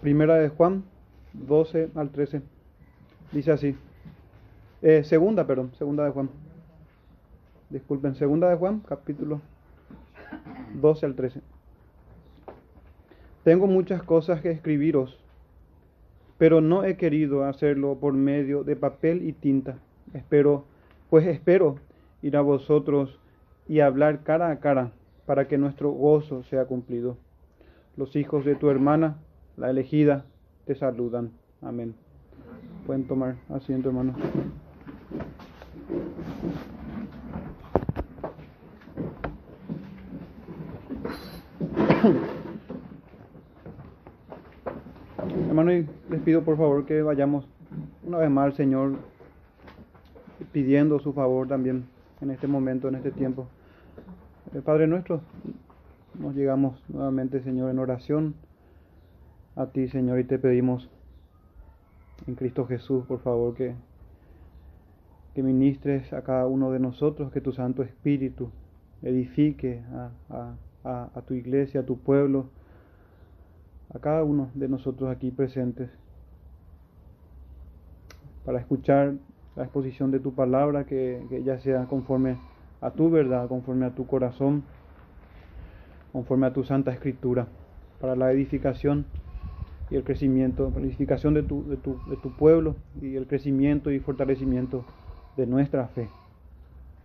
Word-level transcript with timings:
Primera 0.00 0.36
de 0.36 0.48
Juan 0.48 0.84
12 1.32 1.90
al 1.96 2.10
13. 2.10 2.40
Dice 3.32 3.50
así. 3.50 3.76
Eh, 4.80 5.02
segunda, 5.02 5.44
perdón, 5.44 5.72
segunda 5.76 6.04
de 6.04 6.10
Juan. 6.12 6.30
Disculpen, 7.68 8.14
segunda 8.14 8.48
de 8.48 8.56
Juan, 8.56 8.80
capítulo 8.80 9.40
12 10.80 11.04
al 11.04 11.14
13. 11.16 11.40
Tengo 13.42 13.66
muchas 13.66 14.02
cosas 14.04 14.40
que 14.40 14.52
escribiros, 14.52 15.18
pero 16.38 16.60
no 16.60 16.84
he 16.84 16.96
querido 16.96 17.44
hacerlo 17.44 17.96
por 17.96 18.12
medio 18.12 18.62
de 18.62 18.76
papel 18.76 19.26
y 19.26 19.32
tinta. 19.32 19.78
Espero, 20.14 20.64
pues 21.10 21.26
espero 21.26 21.76
ir 22.22 22.36
a 22.36 22.40
vosotros 22.40 23.18
y 23.66 23.80
hablar 23.80 24.22
cara 24.22 24.50
a 24.50 24.60
cara 24.60 24.92
para 25.26 25.48
que 25.48 25.58
nuestro 25.58 25.90
gozo 25.90 26.44
sea 26.44 26.66
cumplido. 26.66 27.16
Los 27.96 28.14
hijos 28.14 28.44
de 28.44 28.54
tu 28.54 28.70
hermana, 28.70 29.18
la 29.58 29.70
elegida, 29.70 30.24
te 30.66 30.74
saludan. 30.74 31.32
Amén. 31.60 31.94
Pueden 32.86 33.06
tomar 33.06 33.36
asiento. 33.50 33.90
Hermano, 45.48 45.72
y 45.72 45.88
les 46.08 46.20
pido 46.22 46.42
por 46.42 46.56
favor 46.56 46.86
que 46.86 47.02
vayamos 47.02 47.44
una 48.06 48.18
vez 48.18 48.30
más 48.30 48.44
al 48.46 48.52
Señor 48.54 48.92
pidiendo 50.52 51.00
su 51.00 51.12
favor 51.12 51.48
también 51.48 51.86
en 52.20 52.30
este 52.30 52.46
momento, 52.46 52.86
en 52.88 52.94
este 52.94 53.10
tiempo. 53.10 53.48
El 54.54 54.62
Padre 54.62 54.86
nuestro, 54.86 55.20
nos 56.18 56.36
llegamos 56.36 56.80
nuevamente, 56.88 57.42
Señor, 57.42 57.70
en 57.70 57.80
oración 57.80 58.34
a 59.58 59.66
ti, 59.66 59.88
Señor, 59.88 60.20
y 60.20 60.24
te 60.24 60.38
pedimos 60.38 60.88
en 62.28 62.36
Cristo 62.36 62.64
Jesús, 62.66 63.04
por 63.06 63.18
favor, 63.18 63.56
que, 63.56 63.74
que 65.34 65.42
ministres 65.42 66.12
a 66.12 66.22
cada 66.22 66.46
uno 66.46 66.70
de 66.70 66.78
nosotros, 66.78 67.32
que 67.32 67.40
tu 67.40 67.52
Santo 67.52 67.82
Espíritu 67.82 68.52
edifique 69.02 69.82
a, 70.30 70.54
a, 70.84 71.10
a 71.12 71.22
tu 71.22 71.34
iglesia, 71.34 71.80
a 71.80 71.82
tu 71.82 71.98
pueblo, 71.98 72.50
a 73.92 73.98
cada 73.98 74.22
uno 74.22 74.52
de 74.54 74.68
nosotros 74.68 75.10
aquí 75.10 75.32
presentes, 75.32 75.90
para 78.44 78.60
escuchar 78.60 79.14
la 79.56 79.64
exposición 79.64 80.12
de 80.12 80.20
tu 80.20 80.34
palabra, 80.34 80.84
que, 80.84 81.26
que 81.28 81.42
ya 81.42 81.58
sea 81.58 81.86
conforme 81.86 82.36
a 82.80 82.92
tu 82.92 83.10
verdad, 83.10 83.48
conforme 83.48 83.86
a 83.86 83.90
tu 83.90 84.06
corazón, 84.06 84.62
conforme 86.12 86.46
a 86.46 86.52
tu 86.52 86.62
santa 86.62 86.92
escritura, 86.92 87.48
para 88.00 88.14
la 88.14 88.30
edificación 88.30 89.04
y 89.90 89.96
el 89.96 90.04
crecimiento, 90.04 90.72
la 90.74 90.82
edificación 90.82 91.34
de 91.34 91.42
tu, 91.42 91.66
de 91.68 91.76
tu, 91.76 91.98
de 92.08 92.16
tu 92.16 92.30
pueblo 92.32 92.76
y 93.00 93.16
el 93.16 93.26
crecimiento 93.26 93.90
y 93.90 94.00
fortalecimiento 94.00 94.84
de 95.36 95.46
nuestra 95.46 95.88
fe. 95.88 96.08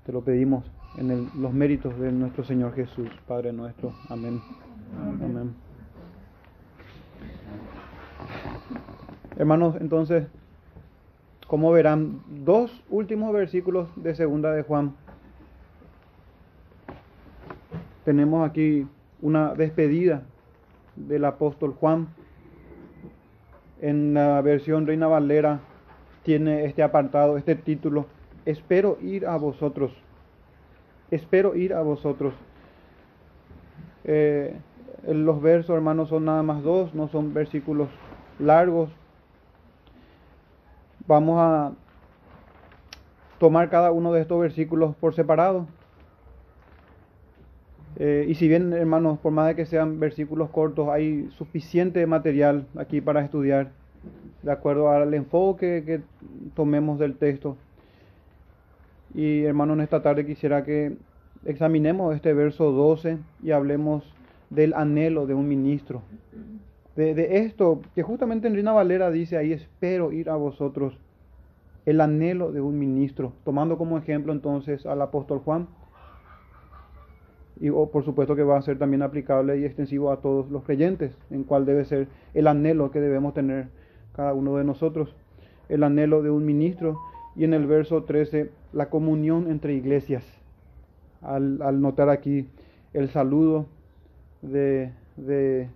Te 0.06 0.12
lo 0.12 0.22
pedimos 0.22 0.66
en 0.98 1.30
los 1.40 1.54
méritos 1.54 1.98
de 2.00 2.12
nuestro 2.12 2.44
Señor 2.44 2.74
Jesús, 2.74 3.08
Padre 3.28 3.54
nuestro. 3.54 3.94
Amén. 4.10 4.42
Amén. 5.22 5.54
Hermanos, 9.38 9.76
entonces, 9.80 10.28
como 11.48 11.72
verán, 11.72 12.22
dos 12.46 12.84
últimos 12.90 13.34
versículos 13.34 13.90
de 13.96 14.14
segunda 14.14 14.52
de 14.52 14.64
Juan. 14.64 14.94
Tenemos 18.06 18.48
aquí 18.48 18.86
una 19.22 19.54
despedida 19.56 20.24
del 20.96 21.26
apóstol 21.26 21.74
Juan. 21.80 22.08
En 23.84 24.14
la 24.14 24.40
versión 24.40 24.88
Reina 24.88 25.08
Valera 25.08 25.60
tiene 26.24 26.64
este 26.64 26.84
apartado, 26.84 27.36
este 27.36 27.54
título, 27.54 28.06
espero 28.46 28.98
ir 29.02 29.26
a 29.26 29.36
vosotros. 29.36 29.92
Espero 31.12 31.54
ir 31.54 31.74
a 31.74 31.82
vosotros. 31.82 32.34
Eh, 34.06 34.56
los 35.06 35.42
versos, 35.42 35.76
hermanos, 35.76 36.08
son 36.08 36.24
nada 36.24 36.44
más 36.44 36.64
dos, 36.64 36.96
no 36.96 37.10
son 37.10 37.34
versículos 37.34 37.90
largos. 38.40 38.90
Vamos 41.06 41.42
a 41.42 41.74
tomar 43.38 43.70
cada 43.70 43.92
uno 43.92 44.14
de 44.14 44.22
estos 44.22 44.40
versículos 44.40 44.96
por 44.96 45.14
separado. 45.14 45.68
Eh, 47.98 48.26
y 48.28 48.36
si 48.36 48.48
bien, 48.48 48.74
hermanos, 48.74 49.20
por 49.20 49.32
más 49.32 49.48
de 49.48 49.56
que 49.56 49.66
sean 49.66 50.00
versículos 50.00 50.50
cortos, 50.50 50.90
hay 50.90 51.30
suficiente 51.32 52.08
material 52.08 52.66
aquí 52.76 53.02
para 53.02 53.22
estudiar, 53.22 53.72
de 54.42 54.52
acuerdo 54.52 54.90
al 54.90 55.14
enfoque 55.14 55.84
que 55.86 56.02
tomemos 56.56 57.00
del 57.00 57.16
texto. 57.16 57.58
Y, 59.14 59.44
hermanos, 59.44 59.78
en 59.78 59.82
esta 59.82 60.02
tarde 60.02 60.26
quisiera 60.26 60.64
que 60.64 60.96
examinemos 61.46 62.16
este 62.16 62.34
verso 62.34 62.72
12 62.72 63.18
y 63.42 63.52
hablemos 63.52 64.04
del 64.50 64.74
anhelo 64.74 65.26
de 65.26 65.34
un 65.34 65.48
ministro. 65.48 66.02
De, 66.96 67.38
esto, 67.38 67.82
que 67.96 68.04
justamente 68.04 68.48
en 68.48 68.54
Reina 68.54 68.72
Valera 68.72 69.10
dice 69.10 69.38
ahí, 69.38 69.52
espero 69.52 70.12
ir 70.12 70.30
a 70.30 70.36
vosotros, 70.36 70.98
el 71.86 72.02
anhelo 72.02 72.52
de 72.52 72.62
un 72.62 72.78
ministro, 72.78 73.34
tomando 73.44 73.78
como 73.78 73.98
ejemplo 73.98 74.32
entonces 74.32 74.86
al 74.86 75.02
apóstol 75.02 75.40
Juan, 75.40 75.68
y 77.60 77.70
oh, 77.70 77.90
por 77.90 78.04
supuesto 78.04 78.36
que 78.36 78.44
va 78.44 78.58
a 78.58 78.62
ser 78.62 78.78
también 78.78 79.02
aplicable 79.02 79.58
y 79.58 79.66
extensivo 79.66 80.12
a 80.12 80.22
todos 80.22 80.52
los 80.52 80.64
creyentes, 80.64 81.18
en 81.32 81.44
cuál 81.44 81.66
debe 81.66 81.86
ser 81.86 82.08
el 82.34 82.48
anhelo 82.48 82.92
que 82.92 83.00
debemos 83.00 83.34
tener 83.34 83.70
cada 84.16 84.34
uno 84.34 84.58
de 84.58 84.64
nosotros, 84.64 85.16
el 85.70 85.84
anhelo 85.84 86.22
de 86.22 86.30
un 86.30 86.46
ministro, 86.46 87.00
y 87.36 87.44
en 87.44 87.54
el 87.54 87.66
verso 87.66 88.04
13, 88.04 88.52
la 88.74 88.90
comunión 88.90 89.50
entre 89.50 89.74
iglesias, 89.74 90.24
al, 91.22 91.82
notar 91.82 92.10
aquí 92.10 92.48
el 92.94 93.10
saludo 93.10 93.66
de, 94.42 94.92
de, 95.18 95.70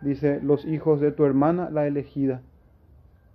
dice, 0.00 0.40
los 0.42 0.64
hijos 0.64 1.00
de 1.00 1.12
tu 1.12 1.24
hermana, 1.24 1.70
la 1.70 1.86
elegida. 1.86 2.42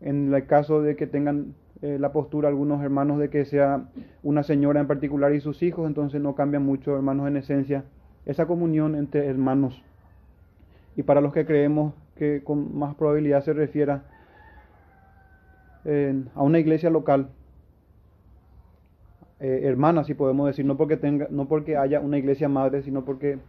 En 0.01 0.33
el 0.33 0.45
caso 0.45 0.81
de 0.81 0.95
que 0.95 1.07
tengan 1.07 1.53
eh, 1.81 1.97
la 1.99 2.11
postura 2.11 2.49
algunos 2.49 2.81
hermanos 2.83 3.19
de 3.19 3.29
que 3.29 3.45
sea 3.45 3.85
una 4.23 4.43
señora 4.43 4.81
en 4.81 4.87
particular 4.87 5.33
y 5.33 5.39
sus 5.39 5.63
hijos, 5.63 5.87
entonces 5.87 6.21
no 6.21 6.35
cambia 6.35 6.59
mucho, 6.59 6.95
hermanos, 6.95 7.27
en 7.27 7.37
esencia, 7.37 7.85
esa 8.25 8.45
comunión 8.45 8.95
entre 8.95 9.25
hermanos. 9.25 9.81
Y 10.97 11.03
para 11.03 11.21
los 11.21 11.31
que 11.31 11.45
creemos 11.45 11.93
que 12.19 12.43
con 12.43 12.77
más 12.77 12.93
probabilidad 12.95 13.43
se 13.43 13.53
refiera 13.53 14.03
a 16.35 16.43
una 16.43 16.59
iglesia 16.59 16.91
local, 16.91 17.29
eh, 19.39 19.61
hermana, 19.63 20.03
si 20.03 20.13
podemos 20.13 20.45
decir, 20.47 20.65
no 20.65 20.75
porque, 20.75 20.97
tenga, 20.97 21.27
no 21.31 21.47
porque 21.47 21.77
haya 21.77 22.01
una 22.01 22.17
iglesia 22.17 22.49
madre, 22.49 22.83
sino 22.83 23.05
porque 23.05 23.39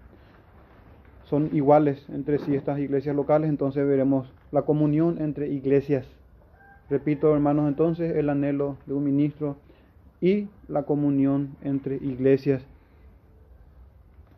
son 1.25 1.51
iguales 1.53 2.07
entre 2.11 2.39
sí 2.39 2.55
estas 2.55 2.79
iglesias 2.79 3.15
locales, 3.15 3.51
entonces 3.51 3.87
veremos 3.87 4.33
la 4.53 4.63
comunión 4.63 5.21
entre 5.21 5.49
iglesias. 5.49 6.07
Repito, 6.89 7.35
hermanos, 7.35 7.69
entonces 7.69 8.17
el 8.17 8.31
anhelo 8.31 8.77
de 8.87 8.95
un 8.95 9.05
ministro 9.05 9.57
y 10.21 10.49
la 10.69 10.85
comunión 10.85 11.57
entre 11.63 11.97
iglesias. 11.97 12.63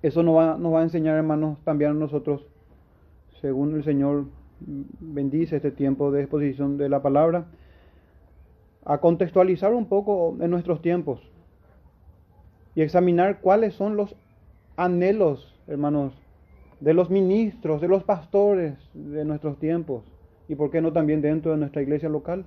Eso 0.02 0.22
nos 0.22 0.36
va, 0.36 0.56
nos 0.58 0.72
va 0.72 0.80
a 0.80 0.84
enseñar, 0.84 1.16
hermanos, 1.16 1.58
también 1.64 1.92
a 1.92 1.94
nosotros, 1.94 2.46
según 3.42 3.74
el 3.74 3.84
Señor 3.84 4.26
bendice 5.00 5.56
este 5.56 5.72
tiempo 5.72 6.12
de 6.12 6.22
exposición 6.22 6.78
de 6.78 6.88
la 6.88 7.02
palabra, 7.02 7.46
a 8.84 8.98
contextualizar 8.98 9.74
un 9.74 9.86
poco 9.86 10.36
en 10.40 10.50
nuestros 10.50 10.80
tiempos 10.80 11.20
y 12.74 12.82
examinar 12.82 13.40
cuáles 13.40 13.74
son 13.74 13.96
los 13.96 14.14
anhelos, 14.76 15.54
hermanos, 15.66 16.14
de 16.80 16.94
los 16.94 17.10
ministros, 17.10 17.80
de 17.80 17.88
los 17.88 18.04
pastores 18.04 18.74
de 18.94 19.24
nuestros 19.24 19.58
tiempos 19.58 20.04
y 20.48 20.54
por 20.54 20.70
qué 20.70 20.80
no 20.80 20.92
también 20.92 21.20
dentro 21.20 21.52
de 21.52 21.58
nuestra 21.58 21.82
iglesia 21.82 22.08
local 22.08 22.46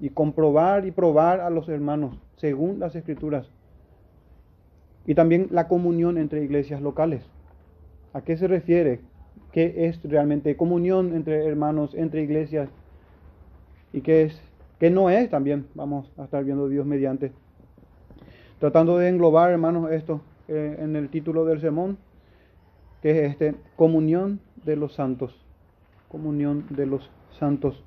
y 0.00 0.10
comprobar 0.10 0.86
y 0.86 0.92
probar 0.92 1.40
a 1.40 1.50
los 1.50 1.68
hermanos 1.68 2.16
según 2.36 2.78
las 2.78 2.94
escrituras 2.96 3.48
y 5.06 5.14
también 5.14 5.48
la 5.50 5.68
comunión 5.68 6.18
entre 6.18 6.42
iglesias 6.42 6.80
locales. 6.80 7.22
¿A 8.12 8.22
qué 8.22 8.36
se 8.36 8.48
refiere? 8.48 9.00
¿Qué 9.52 9.86
es 9.86 10.00
realmente 10.04 10.56
comunión 10.56 11.14
entre 11.14 11.44
hermanos, 11.46 11.94
entre 11.94 12.22
iglesias? 12.22 12.68
¿Y 13.92 14.00
qué 14.00 14.22
es? 14.22 14.40
¿Qué 14.78 14.90
no 14.90 15.10
es 15.10 15.28
también? 15.28 15.66
Vamos 15.74 16.10
a 16.16 16.24
estar 16.24 16.44
viendo 16.44 16.68
Dios 16.68 16.86
mediante. 16.86 17.32
Tratando 18.60 18.98
de 18.98 19.08
englobar, 19.08 19.50
hermanos, 19.50 19.90
esto 19.90 20.20
eh, 20.48 20.76
en 20.80 20.96
el 20.96 21.08
título 21.08 21.44
del 21.44 21.60
sermón, 21.60 21.98
que 23.02 23.10
es 23.10 23.30
este, 23.32 23.54
comunión 23.76 24.40
de 24.64 24.76
los 24.76 24.94
santos. 24.94 25.34
Comunión 26.08 26.66
de 26.70 26.86
los 26.86 27.10
santos. 27.38 27.82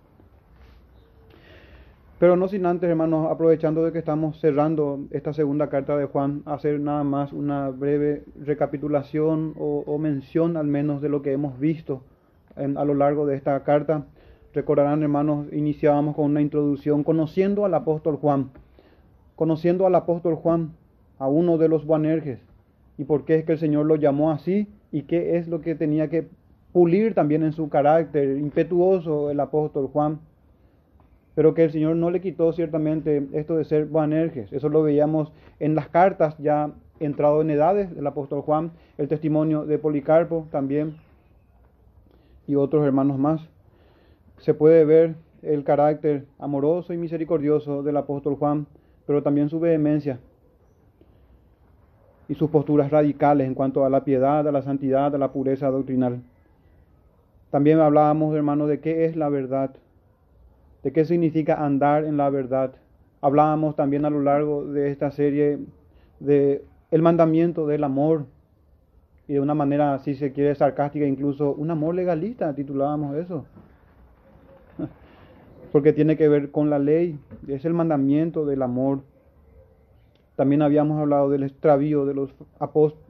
Pero 2.19 2.37
no 2.37 2.47
sin 2.47 2.65
antes, 2.65 2.89
hermanos, 2.89 3.29
aprovechando 3.29 3.83
de 3.83 3.91
que 3.91 3.99
estamos 3.99 4.39
cerrando 4.39 4.99
esta 5.11 5.33
segunda 5.33 5.69
carta 5.69 5.97
de 5.97 6.05
Juan, 6.05 6.43
hacer 6.45 6.79
nada 6.79 7.03
más 7.03 7.33
una 7.33 7.69
breve 7.69 8.23
recapitulación 8.39 9.53
o, 9.57 9.97
mención 9.97 10.55
al 10.55 10.67
menos 10.67 11.01
de 11.01 11.09
lo 11.09 11.21
que 11.21 11.33
hemos 11.33 11.59
visto 11.59 12.03
a 12.55 12.85
lo 12.85 12.93
largo 12.93 13.25
de 13.25 13.35
esta 13.35 13.61
carta. 13.63 14.05
Recordarán, 14.53 15.01
hermanos, 15.01 15.47
iniciábamos 15.51 16.15
con 16.15 16.25
una 16.25 16.41
introducción 16.41 17.03
conociendo 17.03 17.65
al 17.65 17.73
apóstol 17.73 18.17
Juan, 18.17 18.51
conociendo 19.35 19.87
al 19.87 19.95
apóstol 19.95 20.35
Juan, 20.35 20.73
a 21.17 21.27
uno 21.27 21.57
de 21.57 21.67
los 21.67 21.85
Boanerges, 21.85 22.39
y 22.97 23.05
por 23.05 23.25
qué 23.25 23.35
es 23.35 23.45
que 23.45 23.53
el 23.53 23.59
Señor 23.59 23.85
lo 23.85 23.95
llamó 23.95 24.31
así 24.31 24.67
y 24.91 25.03
qué 25.03 25.37
es 25.37 25.47
lo 25.47 25.61
que 25.61 25.75
tenía 25.75 26.09
que 26.09 26.27
pulir 26.71 27.13
también 27.13 27.43
en 27.43 27.53
su 27.53 27.69
carácter 27.69 28.37
impetuoso 28.37 29.31
el 29.31 29.39
apóstol 29.39 29.87
Juan, 29.87 30.19
pero 31.35 31.53
que 31.53 31.63
el 31.63 31.71
Señor 31.71 31.95
no 31.95 32.11
le 32.11 32.21
quitó 32.21 32.51
ciertamente 32.53 33.27
esto 33.33 33.57
de 33.57 33.65
ser 33.65 33.85
Boanerges. 33.85 34.51
Eso 34.53 34.69
lo 34.69 34.83
veíamos 34.83 35.31
en 35.59 35.75
las 35.75 35.87
cartas 35.89 36.37
ya 36.37 36.71
entrado 36.99 37.41
en 37.41 37.49
edades 37.49 37.93
del 37.95 38.07
apóstol 38.07 38.41
Juan, 38.41 38.71
el 38.97 39.07
testimonio 39.07 39.65
de 39.65 39.79
Policarpo 39.79 40.47
también 40.51 40.97
y 42.47 42.55
otros 42.55 42.85
hermanos 42.85 43.17
más 43.17 43.41
se 44.37 44.53
puede 44.53 44.83
ver 44.85 45.15
el 45.41 45.63
carácter 45.63 46.25
amoroso 46.39 46.93
y 46.93 46.97
misericordioso 46.97 47.83
del 47.83 47.97
apóstol 47.97 48.35
Juan, 48.35 48.67
pero 49.05 49.23
también 49.23 49.49
su 49.49 49.59
vehemencia 49.59 50.19
y 52.27 52.35
sus 52.35 52.49
posturas 52.49 52.91
radicales 52.91 53.47
en 53.47 53.53
cuanto 53.53 53.85
a 53.85 53.89
la 53.89 54.03
piedad, 54.03 54.47
a 54.47 54.51
la 54.51 54.61
santidad, 54.61 55.13
a 55.13 55.17
la 55.17 55.31
pureza 55.31 55.69
doctrinal. 55.69 56.21
También 57.51 57.79
hablábamos, 57.79 58.35
hermanos, 58.35 58.67
de 58.67 58.79
qué 58.79 59.05
es 59.05 59.15
la 59.15 59.29
verdad, 59.29 59.75
de 60.83 60.91
qué 60.91 61.05
significa 61.05 61.63
andar 61.63 62.03
en 62.03 62.17
la 62.17 62.29
verdad. 62.29 62.73
Hablábamos 63.21 63.75
también 63.75 64.05
a 64.05 64.09
lo 64.09 64.21
largo 64.21 64.65
de 64.65 64.91
esta 64.91 65.11
serie 65.11 65.59
de 66.19 66.63
el 66.91 67.01
mandamiento 67.01 67.65
del 67.65 67.83
amor 67.83 68.25
y 69.27 69.33
de 69.33 69.39
una 69.39 69.55
manera, 69.55 69.97
si 69.99 70.15
se 70.15 70.33
quiere, 70.33 70.53
sarcástica, 70.53 71.05
incluso 71.05 71.53
un 71.53 71.71
amor 71.71 71.95
legalista, 71.95 72.53
titulábamos 72.53 73.15
eso 73.15 73.45
porque 75.71 75.93
tiene 75.93 76.17
que 76.17 76.27
ver 76.27 76.51
con 76.51 76.69
la 76.69 76.79
ley, 76.79 77.17
es 77.47 77.65
el 77.65 77.73
mandamiento 77.73 78.45
del 78.45 78.61
amor. 78.61 79.01
También 80.35 80.61
habíamos 80.61 80.99
hablado 80.99 81.29
del 81.29 81.43
extravío 81.43 82.05
de 82.05 82.13
los, 82.13 82.33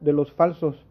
de 0.02 0.14
los 0.14 0.32
falsos 0.32 0.86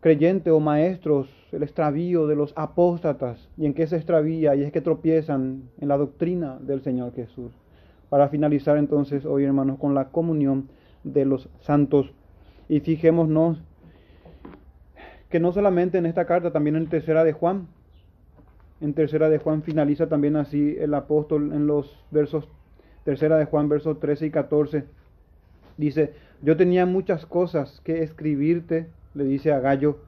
creyentes 0.00 0.52
o 0.52 0.60
maestros, 0.60 1.28
el 1.52 1.62
extravío 1.62 2.26
de 2.26 2.36
los 2.36 2.52
apóstatas, 2.56 3.48
y 3.56 3.66
en 3.66 3.74
qué 3.74 3.86
se 3.86 3.96
extravía, 3.96 4.54
y 4.54 4.62
es 4.62 4.72
que 4.72 4.80
tropiezan 4.80 5.62
en 5.80 5.88
la 5.88 5.96
doctrina 5.96 6.58
del 6.60 6.82
Señor 6.82 7.14
Jesús. 7.14 7.52
Para 8.08 8.28
finalizar 8.28 8.76
entonces 8.76 9.24
hoy, 9.24 9.44
hermanos, 9.44 9.78
con 9.78 9.94
la 9.94 10.08
comunión 10.08 10.68
de 11.04 11.24
los 11.24 11.48
santos. 11.60 12.12
Y 12.68 12.80
fijémonos 12.80 13.62
que 15.28 15.40
no 15.40 15.52
solamente 15.52 15.98
en 15.98 16.06
esta 16.06 16.24
carta, 16.26 16.52
también 16.52 16.76
en 16.76 16.88
tercera 16.88 17.24
de 17.24 17.32
Juan, 17.32 17.68
en 18.80 18.94
tercera 18.94 19.28
de 19.28 19.38
Juan 19.38 19.62
finaliza 19.62 20.08
también 20.08 20.36
así 20.36 20.76
el 20.78 20.94
apóstol 20.94 21.52
en 21.52 21.66
los 21.66 22.04
versos, 22.10 22.48
tercera 23.04 23.36
de 23.36 23.44
Juan, 23.44 23.68
versos 23.68 23.98
13 23.98 24.26
y 24.26 24.30
14. 24.30 24.84
Dice, 25.76 26.12
yo 26.42 26.56
tenía 26.56 26.86
muchas 26.86 27.26
cosas 27.26 27.80
que 27.82 28.02
escribirte, 28.02 28.88
le 29.18 29.24
dice 29.24 29.52
a 29.52 29.60
Gallo, 29.60 29.98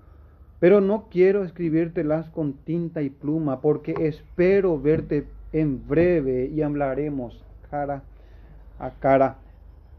pero 0.61 0.81
no 0.81 1.09
quiero 1.11 1.45
escribírtelas 1.45 2.31
con 2.31 2.55
tinta 2.55 3.03
y 3.03 3.11
pluma, 3.11 3.61
porque 3.61 3.95
espero 3.99 4.81
verte 4.81 5.27
en 5.53 5.87
breve 5.87 6.47
y 6.47 6.63
hablaremos 6.63 7.45
cara 7.71 8.03
a 8.79 8.91
cara. 8.91 9.39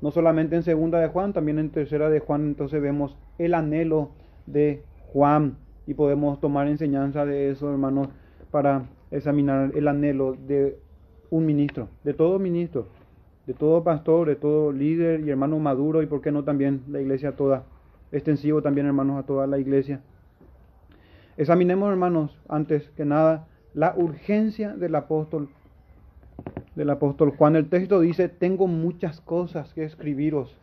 No 0.01 0.11
solamente 0.11 0.55
en 0.55 0.63
segunda 0.63 0.99
de 0.99 1.07
Juan, 1.07 1.33
también 1.33 1.59
en 1.59 1.69
tercera 1.69 2.09
de 2.09 2.19
Juan, 2.19 2.47
entonces 2.47 2.81
vemos 2.81 3.15
el 3.37 3.53
anhelo 3.53 4.11
de 4.47 4.83
Juan 5.13 5.57
y 5.85 5.93
podemos 5.93 6.39
tomar 6.39 6.67
enseñanza 6.67 7.25
de 7.25 7.51
eso, 7.51 7.69
hermanos 7.69 8.09
para 8.51 8.83
examinar 9.09 9.71
el 9.75 9.87
anhelo 9.87 10.35
de 10.47 10.77
un 11.29 11.45
ministro, 11.45 11.87
de 12.03 12.13
todo 12.13 12.37
ministro, 12.37 12.87
de 13.47 13.53
todo 13.53 13.83
pastor, 13.83 14.27
de 14.27 14.35
todo 14.35 14.71
líder 14.71 15.21
y 15.21 15.29
hermano 15.29 15.57
maduro 15.59 16.01
y 16.01 16.05
por 16.05 16.21
qué 16.21 16.31
no 16.31 16.43
también 16.43 16.83
la 16.89 17.01
iglesia 17.01 17.35
toda, 17.35 17.63
extensivo 18.11 18.61
también 18.61 18.87
hermanos 18.87 19.19
a 19.19 19.25
toda 19.25 19.47
la 19.47 19.59
iglesia. 19.59 20.01
Examinemos 21.37 21.89
hermanos 21.89 22.37
antes 22.49 22.89
que 22.91 23.05
nada 23.05 23.47
la 23.73 23.93
urgencia 23.95 24.75
del 24.75 24.95
apóstol 24.95 25.49
del 26.75 26.89
apóstol 26.89 27.31
Juan. 27.37 27.55
El 27.55 27.69
texto 27.69 27.99
dice, 27.99 28.29
tengo 28.29 28.67
muchas 28.67 29.21
cosas 29.21 29.73
que 29.73 29.83
escribiros. 29.83 30.57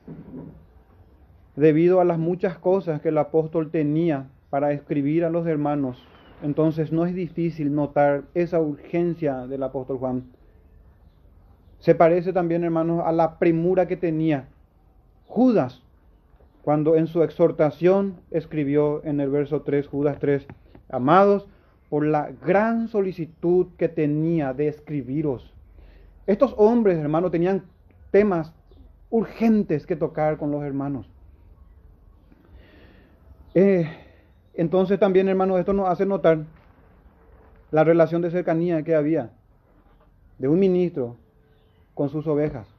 Debido 1.56 2.00
a 2.00 2.05
las 2.05 2.19
muchas 2.19 2.59
cosas 2.59 3.00
que 3.00 3.09
el 3.09 3.19
apóstol 3.19 3.71
tenía 3.71 4.27
para 4.51 4.73
escribir 4.73 5.25
a 5.25 5.31
los 5.31 5.47
hermanos, 5.47 6.06
entonces 6.43 6.93
no 6.93 7.05
es 7.05 7.15
difícil 7.15 7.75
notar 7.75 8.25
esa 8.35 8.61
urgencia 8.61 9.47
del 9.47 9.62
apóstol 9.62 9.99
Juan. 9.99 10.25
Se 11.81 11.94
parece 11.94 12.33
también, 12.33 12.65
hermanos, 12.65 13.03
a 13.05 13.12
la 13.12 13.39
premura 13.39 13.87
que 13.87 13.97
tenía 13.97 14.49
Judas 15.27 15.83
cuando 16.62 16.96
en 16.96 17.06
su 17.06 17.22
exhortación 17.22 18.16
escribió 18.31 19.05
en 19.05 19.20
el 19.20 19.31
verso 19.31 19.62
3, 19.62 19.87
Judas 19.87 20.19
3, 20.19 20.46
amados, 20.90 21.49
por 21.88 22.05
la 22.05 22.31
gran 22.44 22.88
solicitud 22.88 23.69
que 23.78 23.88
tenía 23.88 24.52
de 24.52 24.69
escribiros. 24.69 25.55
Estos 26.26 26.55
hombres, 26.58 26.99
hermanos, 26.99 27.31
tenían 27.31 27.64
temas 28.10 28.52
urgentes 29.10 29.87
que 29.87 29.96
tocar 29.96 30.37
con 30.37 30.50
los 30.50 30.62
hermanos. 30.62 31.08
Eh, 33.55 33.88
entonces 34.55 34.99
también, 34.99 35.28
hermanos, 35.28 35.58
esto 35.58 35.72
nos 35.72 35.88
hace 35.88 36.05
notar 36.05 36.44
la 37.70 37.84
relación 37.84 38.22
de 38.22 38.31
cercanía 38.31 38.82
que 38.82 38.94
había 38.94 39.31
de 40.38 40.49
un 40.49 40.58
ministro 40.58 41.16
con 41.94 42.10
sus 42.10 42.26
ovejas. 42.26 42.78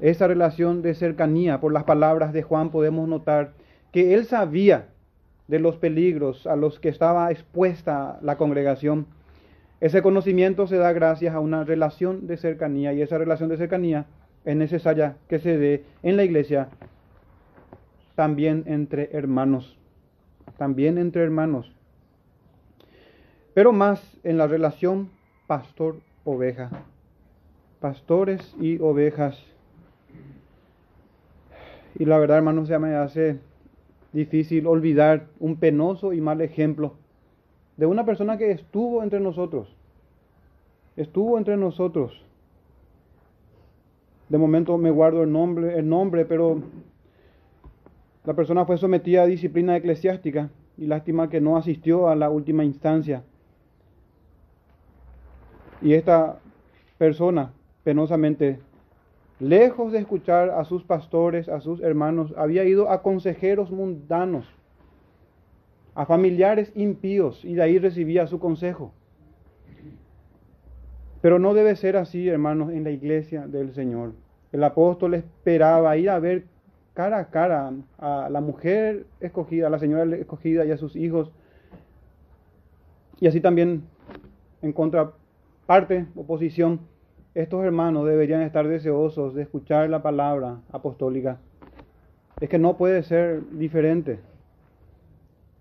Esa 0.00 0.26
relación 0.26 0.82
de 0.82 0.94
cercanía, 0.94 1.60
por 1.60 1.72
las 1.72 1.84
palabras 1.84 2.32
de 2.32 2.42
Juan, 2.42 2.70
podemos 2.70 3.08
notar 3.08 3.52
que 3.92 4.14
él 4.14 4.26
sabía 4.26 4.88
de 5.46 5.58
los 5.58 5.76
peligros 5.76 6.46
a 6.46 6.56
los 6.56 6.78
que 6.78 6.88
estaba 6.88 7.30
expuesta 7.30 8.18
la 8.22 8.36
congregación. 8.36 9.06
Ese 9.80 10.02
conocimiento 10.02 10.66
se 10.66 10.76
da 10.76 10.92
gracias 10.92 11.34
a 11.34 11.40
una 11.40 11.64
relación 11.64 12.26
de 12.26 12.36
cercanía 12.36 12.92
y 12.92 13.02
esa 13.02 13.18
relación 13.18 13.48
de 13.48 13.56
cercanía 13.56 14.06
es 14.44 14.56
necesaria 14.56 15.16
que 15.28 15.38
se 15.38 15.56
dé 15.56 15.84
en 16.02 16.16
la 16.16 16.24
iglesia 16.24 16.68
también 18.14 18.64
entre 18.66 19.10
hermanos 19.12 19.78
también 20.58 20.98
entre 20.98 21.22
hermanos, 21.22 21.72
pero 23.54 23.72
más 23.72 24.02
en 24.24 24.36
la 24.36 24.46
relación 24.46 25.10
pastor-oveja, 25.46 26.70
pastores 27.80 28.54
y 28.60 28.78
ovejas. 28.80 29.42
Y 31.96 32.04
la 32.04 32.18
verdad, 32.18 32.38
hermanos, 32.38 32.68
ya 32.68 32.78
me 32.78 32.94
hace 32.94 33.38
difícil 34.12 34.66
olvidar 34.66 35.26
un 35.38 35.56
penoso 35.56 36.12
y 36.12 36.20
mal 36.20 36.40
ejemplo 36.40 36.94
de 37.76 37.86
una 37.86 38.04
persona 38.04 38.36
que 38.36 38.50
estuvo 38.50 39.02
entre 39.02 39.20
nosotros. 39.20 39.74
Estuvo 40.96 41.38
entre 41.38 41.56
nosotros. 41.56 42.24
De 44.28 44.36
momento 44.36 44.76
me 44.76 44.90
guardo 44.90 45.22
el 45.22 45.32
nombre, 45.32 45.78
el 45.78 45.88
nombre, 45.88 46.24
pero 46.24 46.60
la 48.24 48.34
persona 48.34 48.66
fue 48.66 48.76
sometida 48.76 49.22
a 49.22 49.26
disciplina 49.26 49.76
eclesiástica 49.76 50.50
y 50.76 50.86
lástima 50.86 51.30
que 51.30 51.40
no 51.40 51.56
asistió 51.56 52.08
a 52.08 52.16
la 52.16 52.30
última 52.30 52.64
instancia. 52.64 53.22
Y 55.80 55.94
esta 55.94 56.40
persona, 56.98 57.52
penosamente, 57.84 58.58
lejos 59.40 59.92
de 59.92 59.98
escuchar 59.98 60.50
a 60.50 60.64
sus 60.64 60.84
pastores, 60.84 61.48
a 61.48 61.60
sus 61.60 61.80
hermanos, 61.80 62.34
había 62.36 62.64
ido 62.64 62.90
a 62.90 63.02
consejeros 63.02 63.70
mundanos, 63.70 64.46
a 65.94 66.06
familiares 66.06 66.72
impíos, 66.74 67.44
y 67.44 67.54
de 67.54 67.62
ahí 67.62 67.78
recibía 67.78 68.26
su 68.26 68.38
consejo. 68.38 68.92
Pero 71.20 71.38
no 71.38 71.54
debe 71.54 71.74
ser 71.76 71.96
así, 71.96 72.28
hermanos, 72.28 72.72
en 72.72 72.84
la 72.84 72.90
iglesia 72.90 73.46
del 73.46 73.72
Señor. 73.74 74.12
El 74.52 74.62
apóstol 74.64 75.14
esperaba 75.14 75.96
ir 75.96 76.10
a 76.10 76.18
ver 76.18 76.44
cara 76.94 77.18
a 77.18 77.30
cara 77.30 77.72
a 77.98 78.28
la 78.30 78.40
mujer 78.40 79.06
escogida, 79.20 79.66
a 79.66 79.70
la 79.70 79.78
señora 79.78 80.16
escogida 80.16 80.64
y 80.64 80.70
a 80.70 80.76
sus 80.76 80.96
hijos. 80.96 81.30
Y 83.20 83.26
así 83.26 83.40
también, 83.40 83.82
en 84.62 84.72
contraparte, 84.72 86.06
oposición, 86.16 86.80
estos 87.38 87.64
hermanos 87.64 88.04
deberían 88.04 88.42
estar 88.42 88.66
deseosos 88.66 89.32
de 89.32 89.42
escuchar 89.42 89.88
la 89.88 90.02
palabra 90.02 90.58
apostólica. 90.72 91.38
Es 92.40 92.48
que 92.48 92.58
no 92.58 92.76
puede 92.76 93.04
ser 93.04 93.48
diferente. 93.52 94.18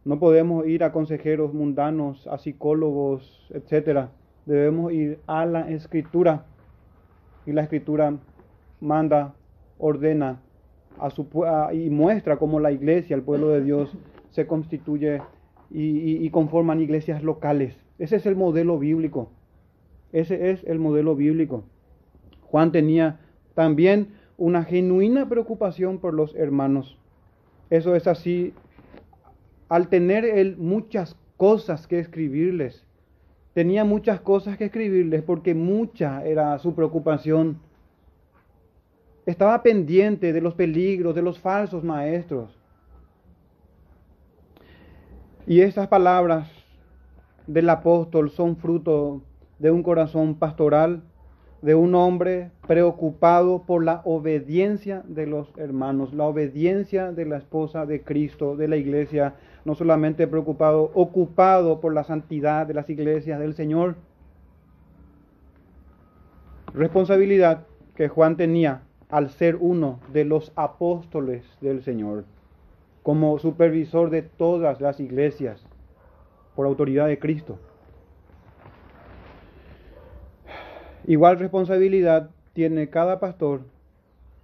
No 0.04 0.18
podemos 0.18 0.66
ir 0.66 0.84
a 0.84 0.92
consejeros 0.92 1.54
mundanos, 1.54 2.26
a 2.26 2.40
psicólogos, 2.40 3.48
etc. 3.54 4.08
Debemos 4.48 4.92
ir 4.92 5.20
a 5.28 5.46
la 5.46 5.70
escritura. 5.70 6.46
Y 7.46 7.52
la 7.52 7.62
escritura 7.62 8.16
manda, 8.82 9.36
ordena 9.78 10.40
y 11.74 11.92
muestra 11.92 12.38
cómo 12.38 12.60
la 12.60 12.72
iglesia, 12.72 13.16
el 13.16 13.22
pueblo 13.22 13.50
de 13.50 13.62
Dios, 13.62 13.96
se 14.32 14.48
constituye 14.48 15.22
y, 15.70 16.28
conforman 16.32 16.82
iglesias 16.82 17.22
locales. 17.22 17.78
Ese 18.00 18.16
es 18.16 18.26
el 18.26 18.36
modelo 18.36 18.80
bíblico. 18.80 19.30
Ese 20.12 20.52
es 20.52 20.64
el 20.64 20.80
modelo 20.80 21.16
bíblico. 21.16 21.64
Juan 22.44 22.72
tenía 22.72 23.20
también 23.56 24.10
una 24.38 24.64
genuina 24.64 25.28
preocupación 25.28 25.98
por 25.98 26.14
los 26.14 26.36
hermanos. 26.36 26.98
Eso 27.70 27.96
es 27.96 28.08
así. 28.08 28.54
Al 29.70 29.90
tener 29.90 30.24
él 30.24 30.56
muchas 30.58 31.18
cosas 31.36 31.88
que 31.88 32.00
escribirles, 32.00 32.86
tenía 33.54 33.84
muchas 33.84 34.22
cosas 34.22 34.58
que 34.58 34.66
escribirles 34.66 35.24
porque 35.24 35.54
mucha 35.54 36.24
era 36.26 36.58
su 36.60 36.74
preocupación. 36.74 37.60
Estaba 39.26 39.62
pendiente 39.62 40.32
de 40.32 40.40
los 40.40 40.54
peligros, 40.54 41.14
de 41.16 41.22
los 41.22 41.40
falsos 41.40 41.84
maestros. 41.84 42.58
Y 45.46 45.62
estas 45.62 45.88
palabras 45.88 46.50
del 47.46 47.70
apóstol 47.70 48.30
son 48.30 48.56
fruto 48.56 49.22
de 49.60 49.72
un 49.72 49.84
corazón 49.84 50.36
pastoral, 50.36 51.04
de 51.62 51.74
un 51.76 51.96
hombre 51.96 52.52
preocupado 52.68 53.64
por 53.64 53.84
la 53.84 54.02
obediencia 54.06 55.04
de 55.08 55.26
los 55.26 55.52
hermanos, 55.58 56.14
la 56.14 56.26
obediencia 56.26 57.12
de 57.12 57.26
la 57.26 57.38
esposa 57.38 57.86
de 57.86 58.04
Cristo, 58.04 58.56
de 58.56 58.68
la 58.68 58.78
iglesia, 58.78 59.36
no 59.66 59.74
solamente 59.74 60.28
preocupado, 60.28 60.92
ocupado 60.94 61.80
por 61.80 61.94
la 61.94 62.04
santidad 62.04 62.68
de 62.68 62.76
las 62.76 62.90
iglesias 62.90 63.40
del 63.40 63.56
Señor. 63.56 63.96
Responsabilidad 66.74 67.66
que 67.96 68.08
Juan 68.08 68.38
tenía 68.38 68.84
al 69.10 69.30
ser 69.30 69.58
uno 69.60 70.00
de 70.14 70.26
los 70.26 70.52
apóstoles 70.56 71.44
del 71.62 71.82
Señor 71.82 72.26
como 73.08 73.40
supervisor 73.40 74.10
de 74.10 74.22
todas 74.22 74.82
las 74.82 75.00
iglesias 75.00 75.66
por 76.58 76.66
autoridad 76.68 77.08
de 77.08 77.18
Cristo. 77.18 77.58
Igual 81.08 81.40
responsabilidad 81.40 82.30
tiene 82.52 82.90
cada 82.90 83.20
pastor 83.20 83.62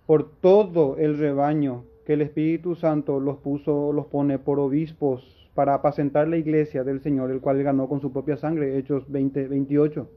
por 0.08 0.32
todo 0.32 0.98
el 0.98 1.18
rebaño 1.18 1.84
que 2.06 2.14
el 2.14 2.22
Espíritu 2.22 2.76
Santo 2.76 3.20
los 3.20 3.38
puso, 3.38 3.92
los 3.94 4.06
pone 4.08 4.40
por 4.40 4.60
obispos 4.60 5.50
para 5.56 5.76
apacentar 5.76 6.28
la 6.28 6.38
iglesia 6.38 6.84
del 6.84 7.02
Señor, 7.02 7.32
el 7.32 7.42
cual 7.42 7.62
ganó 7.64 7.88
con 7.88 8.00
su 8.00 8.12
propia 8.12 8.38
sangre, 8.38 8.78
Hechos 8.78 9.12
20, 9.12 9.48
28. 9.50 10.08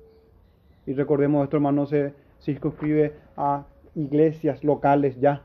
Y 0.87 0.93
recordemos, 0.95 1.45
esto 1.45 1.57
hermano 1.57 1.85
se 1.87 2.15
circunscribe 2.41 3.13
a 3.37 3.67
iglesias 3.97 4.63
locales 4.63 5.19
ya, 5.21 5.43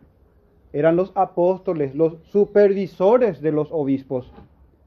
eran 0.73 0.95
los 0.95 1.11
apóstoles, 1.15 1.95
los 1.95 2.17
supervisores 2.31 3.41
de 3.41 3.51
los 3.51 3.71
obispos. 3.71 4.31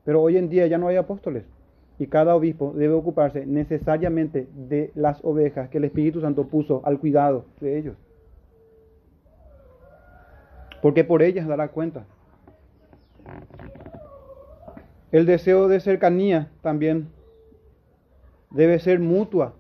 Pero 0.05 0.23
hoy 0.23 0.37
en 0.37 0.49
día 0.49 0.67
ya 0.67 0.79
no 0.79 0.89
hay 0.89 0.97
apóstoles. 0.97 1.45
Y 1.99 2.09
cada 2.09 2.35
obispo 2.35 2.73
debe 2.75 2.95
ocuparse 2.95 3.47
necesariamente 3.47 4.49
de 4.55 4.91
las 4.95 5.25
ovejas 5.25 5.69
que 5.69 5.79
el 5.79 5.85
Espíritu 5.85 6.21
Santo 6.21 6.49
puso 6.49 6.83
al 6.85 6.99
cuidado 6.99 7.45
de 7.61 7.79
ellos. 7.79 7.97
Porque 10.83 11.05
por 11.05 11.23
ellas 11.23 11.47
dará 11.47 11.69
cuenta. 11.69 12.05
El 15.13 15.27
deseo 15.27 15.69
de 15.69 15.81
cercanía 15.81 16.51
también 16.63 17.09
debe 18.51 18.79
ser 18.81 18.99
mutua 18.99 19.55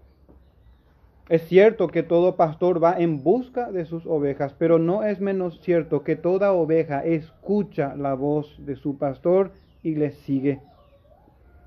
es 1.30 1.42
cierto 1.48 1.88
que 1.88 2.02
todo 2.02 2.36
pastor 2.36 2.84
va 2.84 2.96
en 2.98 3.22
busca 3.22 3.72
de 3.72 3.86
sus 3.86 4.04
ovejas, 4.04 4.54
pero 4.58 4.78
no 4.78 5.02
es 5.04 5.20
menos 5.20 5.58
cierto 5.62 6.04
que 6.04 6.16
toda 6.16 6.52
oveja 6.52 7.02
escucha 7.02 7.96
la 7.96 8.12
voz 8.12 8.54
de 8.66 8.76
su 8.76 8.98
pastor 8.98 9.52
y 9.82 9.94
le 9.94 10.10
sigue. 10.10 10.60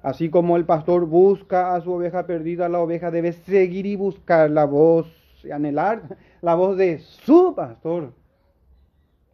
Así 0.04 0.30
como 0.30 0.58
el 0.58 0.66
pastor 0.66 1.06
busca 1.06 1.76
a 1.76 1.82
su 1.82 1.92
oveja 1.92 2.26
perdida, 2.28 2.70
la 2.70 2.80
oveja 2.80 3.12
debe 3.12 3.34
seguir 3.34 3.86
y 3.86 3.96
buscar 3.96 4.50
la 4.50 4.66
voz, 4.66 5.08
anhelar 5.52 6.18
la 6.42 6.56
voz 6.56 6.78
de 6.78 7.00
su 7.00 7.54
pastor. 7.56 8.14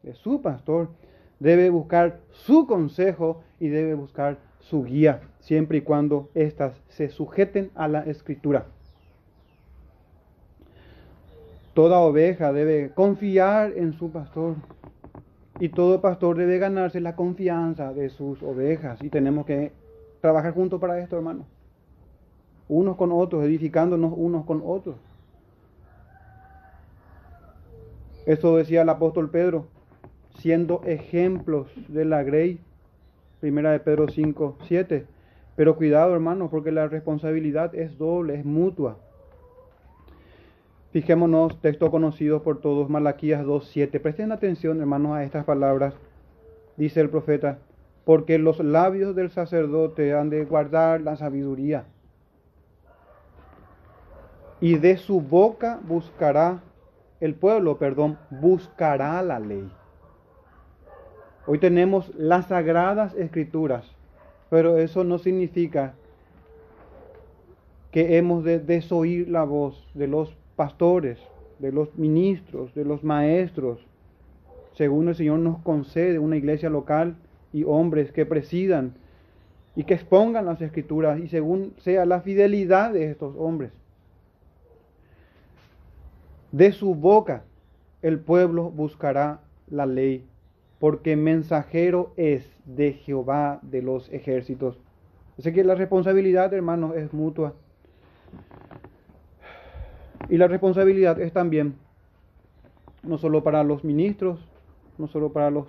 De 0.02 0.14
su 0.14 0.42
pastor. 0.42 0.90
Debe 1.40 1.70
buscar 1.70 2.22
su 2.32 2.66
consejo 2.66 3.44
y 3.60 3.68
debe 3.68 3.94
buscar 3.96 4.38
su 4.60 4.84
guía, 4.84 5.22
siempre 5.40 5.80
y 5.80 5.82
cuando 5.82 6.30
éstas 6.36 6.82
se 6.88 7.10
sujeten 7.10 7.70
a 7.76 7.88
la 7.90 8.02
escritura. 8.04 8.66
Toda 11.74 12.00
oveja 12.00 12.54
debe 12.54 12.92
confiar 12.94 13.74
en 13.76 13.94
su 13.94 14.12
pastor. 14.12 14.56
Y 15.60 15.70
todo 15.70 16.02
pastor 16.02 16.38
debe 16.38 16.58
ganarse 16.60 17.02
la 17.02 17.16
confianza 17.16 17.94
de 17.94 18.10
sus 18.10 18.42
ovejas. 18.42 19.02
Y 19.04 19.10
tenemos 19.10 19.46
que 19.46 19.72
trabajar 20.24 20.54
juntos 20.54 20.80
para 20.80 21.00
esto, 21.00 21.18
hermano. 21.18 21.46
Unos 22.70 22.96
con 22.96 23.12
otros, 23.12 23.44
edificándonos 23.44 24.14
unos 24.16 24.46
con 24.46 24.62
otros. 24.66 24.96
Eso 28.26 28.56
decía 28.56 28.84
el 28.84 28.90
apóstol 28.90 29.30
Pedro, 29.30 29.66
siendo 30.38 30.82
ejemplos 30.86 31.68
de 31.90 32.06
la 32.06 32.24
grey. 32.24 32.62
Primera 33.42 33.74
de 33.74 33.82
Pedro 33.82 34.08
5, 34.08 34.60
7. 34.66 35.06
Pero 35.58 35.76
cuidado, 35.76 36.14
hermano, 36.14 36.50
porque 36.50 36.72
la 36.72 36.88
responsabilidad 36.88 37.76
es 37.76 37.98
doble, 37.98 38.36
es 38.36 38.46
mutua. 38.46 39.00
Fijémonos, 40.94 41.60
texto 41.60 41.92
conocido 41.92 42.44
por 42.44 42.62
todos, 42.62 42.90
Malaquías 42.90 43.44
2.7. 43.44 44.00
Presten 44.00 44.32
atención, 44.32 44.80
hermanos, 44.80 45.18
a 45.18 45.26
estas 45.26 45.44
palabras. 45.44 45.94
Dice 46.78 47.02
el 47.02 47.10
profeta, 47.10 47.60
porque 48.06 48.38
los 48.38 48.60
labios 48.60 49.16
del 49.16 49.30
sacerdote 49.30 50.14
han 50.14 50.30
de 50.30 50.44
guardar 50.46 51.02
la 51.02 51.16
sabiduría. 51.16 51.86
Y 54.60 54.78
de 54.78 54.98
su 54.98 55.22
boca 55.22 55.80
buscará, 55.88 56.62
el 57.20 57.36
pueblo, 57.36 57.78
perdón, 57.78 58.18
buscará 58.30 59.22
la 59.22 59.40
ley. 59.40 59.70
Hoy 61.46 61.60
tenemos 61.60 62.14
las 62.16 62.48
sagradas 62.48 63.14
escrituras, 63.16 63.86
pero 64.50 64.78
eso 64.78 65.04
no 65.04 65.18
significa 65.18 65.94
que 67.92 68.18
hemos 68.18 68.44
de 68.44 68.60
desoír 68.60 69.30
la 69.30 69.44
voz 69.44 69.88
de 69.94 70.08
los 70.08 70.36
pastores, 70.56 71.20
de 71.60 71.72
los 71.72 71.96
ministros, 71.96 72.74
de 72.74 72.86
los 72.86 73.04
maestros, 73.04 73.86
según 74.74 75.08
el 75.10 75.16
Señor 75.16 75.40
nos 75.40 75.60
concede 75.60 76.18
una 76.18 76.38
iglesia 76.38 76.70
local 76.70 77.16
y 77.54 77.64
hombres 77.64 78.12
que 78.12 78.26
presidan 78.26 78.96
y 79.76 79.86
que 79.86 79.94
expongan 79.94 80.46
las 80.46 80.62
escrituras 80.62 81.20
y 81.20 81.28
según 81.30 81.74
sea 81.78 82.06
la 82.06 82.22
fidelidad 82.22 82.92
de 82.92 83.10
estos 83.10 83.36
hombres. 83.38 83.72
De 86.52 86.72
su 86.72 86.94
boca 86.94 87.44
el 88.02 88.20
pueblo 88.20 88.70
buscará 88.70 89.40
la 89.70 89.86
ley, 89.86 90.26
porque 90.78 91.16
mensajero 91.16 92.14
es 92.18 92.46
de 92.66 92.94
Jehová 92.94 93.60
de 93.62 93.82
los 93.82 94.12
ejércitos. 94.12 94.78
Así 95.40 95.54
que 95.54 95.64
la 95.64 95.74
responsabilidad, 95.74 96.54
hermanos, 96.54 96.96
es 96.96 97.14
mutua. 97.14 97.54
Y 100.30 100.38
la 100.38 100.48
responsabilidad 100.48 101.20
es 101.20 101.34
también 101.34 101.76
no 103.04 103.18
solo 103.18 103.44
para 103.44 103.64
los 103.64 103.84
ministros, 103.84 104.40
no 104.98 105.08
solo 105.08 105.32
para 105.32 105.50
los 105.50 105.68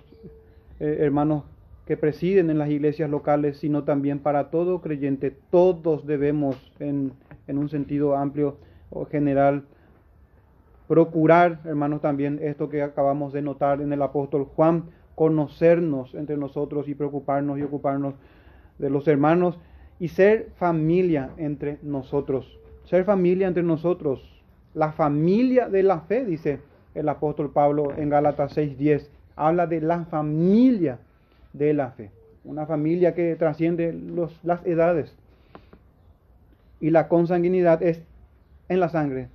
eh, 0.79 0.97
hermanos 0.99 1.43
que 1.85 1.97
presiden 1.97 2.49
en 2.49 2.57
las 2.57 2.69
iglesias 2.69 3.09
locales, 3.09 3.57
sino 3.57 3.83
también 3.83 4.19
para 4.19 4.49
todo 4.49 4.81
creyente. 4.81 5.35
Todos 5.51 6.05
debemos, 6.05 6.71
en, 6.79 7.11
en 7.47 7.57
un 7.57 7.69
sentido 7.69 8.15
amplio 8.15 8.57
o 8.89 9.05
general, 9.05 9.65
procurar, 10.87 11.59
hermanos, 11.65 12.01
también 12.01 12.39
esto 12.41 12.69
que 12.69 12.81
acabamos 12.81 13.33
de 13.33 13.41
notar 13.41 13.81
en 13.81 13.93
el 13.93 14.01
apóstol 14.01 14.45
Juan, 14.55 14.85
conocernos 15.15 16.13
entre 16.15 16.37
nosotros 16.37 16.87
y 16.87 16.95
preocuparnos 16.95 17.57
y 17.59 17.63
ocuparnos 17.63 18.15
de 18.77 18.89
los 18.89 19.07
hermanos 19.07 19.57
y 19.99 20.09
ser 20.09 20.51
familia 20.57 21.29
entre 21.37 21.79
nosotros. 21.81 22.59
Ser 22.83 23.05
familia 23.05 23.47
entre 23.47 23.63
nosotros, 23.63 24.43
la 24.73 24.91
familia 24.91 25.69
de 25.69 25.83
la 25.83 26.01
fe, 26.01 26.25
dice 26.25 26.59
el 26.93 27.09
apóstol 27.09 27.51
Pablo 27.51 27.93
en 27.95 28.09
Gálatas 28.09 28.55
6:10. 28.55 29.09
Habla 29.35 29.67
de 29.67 29.81
la 29.81 30.05
familia 30.05 30.99
de 31.57 31.73
la 31.73 31.91
fe. 31.91 32.11
Una 32.43 32.65
familia 32.65 33.13
que 33.13 33.35
trasciende 33.35 33.93
los, 33.93 34.39
las 34.43 34.65
edades. 34.65 35.15
Y 36.79 36.89
la 36.89 37.07
consanguinidad 37.07 37.81
es 37.81 38.01
en 38.69 38.79
la 38.79 38.89
sangre 38.89 39.29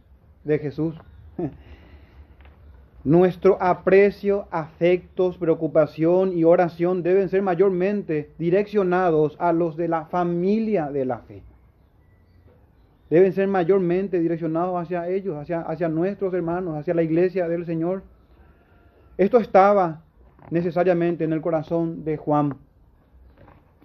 de 0.45 0.59
Jesús. 0.59 0.95
Nuestro 3.05 3.57
aprecio, 3.63 4.47
afectos, 4.51 5.39
preocupación 5.39 6.37
y 6.37 6.45
oración 6.45 7.03
deben 7.03 7.31
ser 7.31 7.43
mayormente 7.43 8.31
direccionados 8.39 9.37
a 9.39 9.53
los 9.53 9.77
de 9.77 9.89
la 9.89 10.05
familia 10.05 10.91
de 10.91 11.07
la 11.07 11.19
fe 11.21 11.43
deben 13.11 13.33
ser 13.33 13.49
mayormente 13.49 14.21
direccionados 14.21 14.81
hacia 14.81 15.09
ellos, 15.09 15.37
hacia, 15.37 15.61
hacia 15.63 15.89
nuestros 15.89 16.33
hermanos, 16.33 16.77
hacia 16.77 16.95
la 16.95 17.03
iglesia 17.03 17.49
del 17.49 17.67
Señor. 17.67 18.05
Esto 19.19 19.39
estaba 19.39 20.03
necesariamente 20.51 21.25
en 21.25 21.33
el 21.33 21.41
corazón 21.41 22.05
de 22.05 22.17
Juan. 22.17 22.57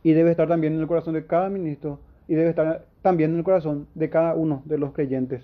y 0.03 0.13
debe 0.13 0.31
estar 0.31 0.47
también 0.47 0.73
en 0.73 0.81
el 0.81 0.87
corazón 0.87 1.15
de 1.15 1.25
cada 1.25 1.49
ministro 1.49 1.99
y 2.27 2.35
debe 2.35 2.51
estar 2.51 2.85
también 3.01 3.31
en 3.31 3.37
el 3.37 3.43
corazón 3.43 3.87
de 3.95 4.09
cada 4.09 4.35
uno 4.35 4.61
de 4.65 4.77
los 4.77 4.93
creyentes, 4.93 5.43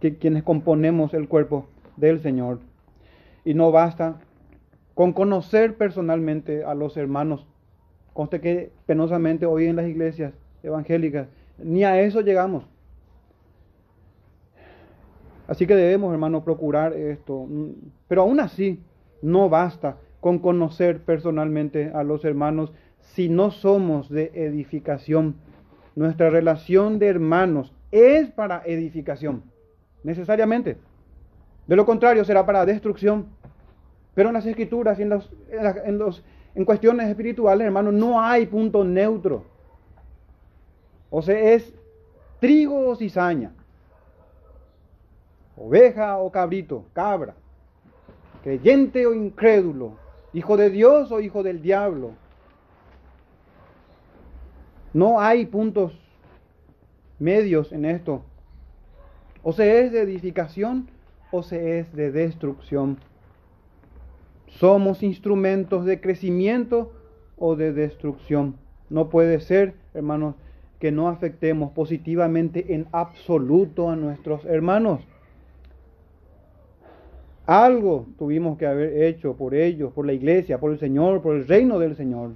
que, 0.00 0.16
quienes 0.16 0.42
componemos 0.42 1.14
el 1.14 1.28
cuerpo 1.28 1.66
del 1.96 2.20
Señor. 2.20 2.60
Y 3.44 3.54
no 3.54 3.70
basta 3.70 4.18
con 4.94 5.12
conocer 5.12 5.76
personalmente 5.76 6.64
a 6.64 6.74
los 6.74 6.96
hermanos. 6.96 7.46
Conste 8.14 8.40
que 8.40 8.72
penosamente 8.86 9.46
hoy 9.46 9.66
en 9.66 9.76
las 9.76 9.86
iglesias 9.86 10.32
evangélicas 10.62 11.28
ni 11.58 11.84
a 11.84 12.00
eso 12.00 12.20
llegamos. 12.20 12.64
Así 15.48 15.66
que 15.66 15.76
debemos, 15.76 16.12
hermanos, 16.12 16.42
procurar 16.42 16.92
esto. 16.92 17.46
Pero 18.08 18.22
aún 18.22 18.40
así, 18.40 18.80
no 19.26 19.48
basta 19.48 19.96
con 20.20 20.38
conocer 20.38 21.02
personalmente 21.02 21.90
a 21.92 22.04
los 22.04 22.24
hermanos 22.24 22.72
si 23.00 23.28
no 23.28 23.50
somos 23.50 24.08
de 24.08 24.30
edificación. 24.34 25.34
Nuestra 25.96 26.30
relación 26.30 27.00
de 27.00 27.08
hermanos 27.08 27.72
es 27.90 28.30
para 28.30 28.62
edificación, 28.64 29.42
necesariamente. 30.04 30.76
De 31.66 31.74
lo 31.74 31.84
contrario, 31.84 32.24
será 32.24 32.46
para 32.46 32.64
destrucción. 32.64 33.26
Pero 34.14 34.28
en 34.28 34.34
las 34.34 34.46
escrituras 34.46 34.98
y 34.98 35.02
en, 35.02 35.08
los, 35.08 35.30
en, 35.50 35.98
los, 35.98 36.24
en 36.54 36.64
cuestiones 36.64 37.08
espirituales, 37.08 37.66
hermanos, 37.66 37.94
no 37.94 38.20
hay 38.20 38.46
punto 38.46 38.84
neutro. 38.84 39.44
O 41.10 41.20
sea, 41.20 41.38
es 41.38 41.74
trigo 42.38 42.90
o 42.90 42.94
cizaña, 42.94 43.52
oveja 45.56 46.18
o 46.18 46.30
cabrito, 46.30 46.84
cabra, 46.92 47.34
creyente 48.46 49.08
o 49.08 49.12
incrédulo, 49.12 49.94
hijo 50.32 50.56
de 50.56 50.70
Dios 50.70 51.10
o 51.10 51.18
hijo 51.18 51.42
del 51.42 51.62
diablo. 51.62 52.12
No 54.94 55.20
hay 55.20 55.46
puntos 55.46 55.92
medios 57.18 57.72
en 57.72 57.84
esto. 57.84 58.22
O 59.42 59.52
se 59.52 59.80
es 59.80 59.90
de 59.90 60.00
edificación 60.02 60.88
o 61.32 61.42
se 61.42 61.80
es 61.80 61.92
de 61.92 62.12
destrucción. 62.12 62.98
Somos 64.46 65.02
instrumentos 65.02 65.84
de 65.84 66.00
crecimiento 66.00 66.92
o 67.36 67.56
de 67.56 67.72
destrucción. 67.72 68.54
No 68.90 69.08
puede 69.08 69.40
ser, 69.40 69.74
hermanos, 69.92 70.36
que 70.78 70.92
no 70.92 71.08
afectemos 71.08 71.72
positivamente 71.72 72.74
en 72.74 72.86
absoluto 72.92 73.90
a 73.90 73.96
nuestros 73.96 74.44
hermanos. 74.44 75.00
Algo 77.46 78.06
tuvimos 78.18 78.58
que 78.58 78.66
haber 78.66 79.04
hecho 79.04 79.36
por 79.36 79.54
ellos, 79.54 79.92
por 79.92 80.04
la 80.04 80.12
iglesia, 80.12 80.58
por 80.58 80.72
el 80.72 80.80
Señor, 80.80 81.22
por 81.22 81.36
el 81.36 81.46
reino 81.46 81.78
del 81.78 81.94
Señor. 81.94 82.32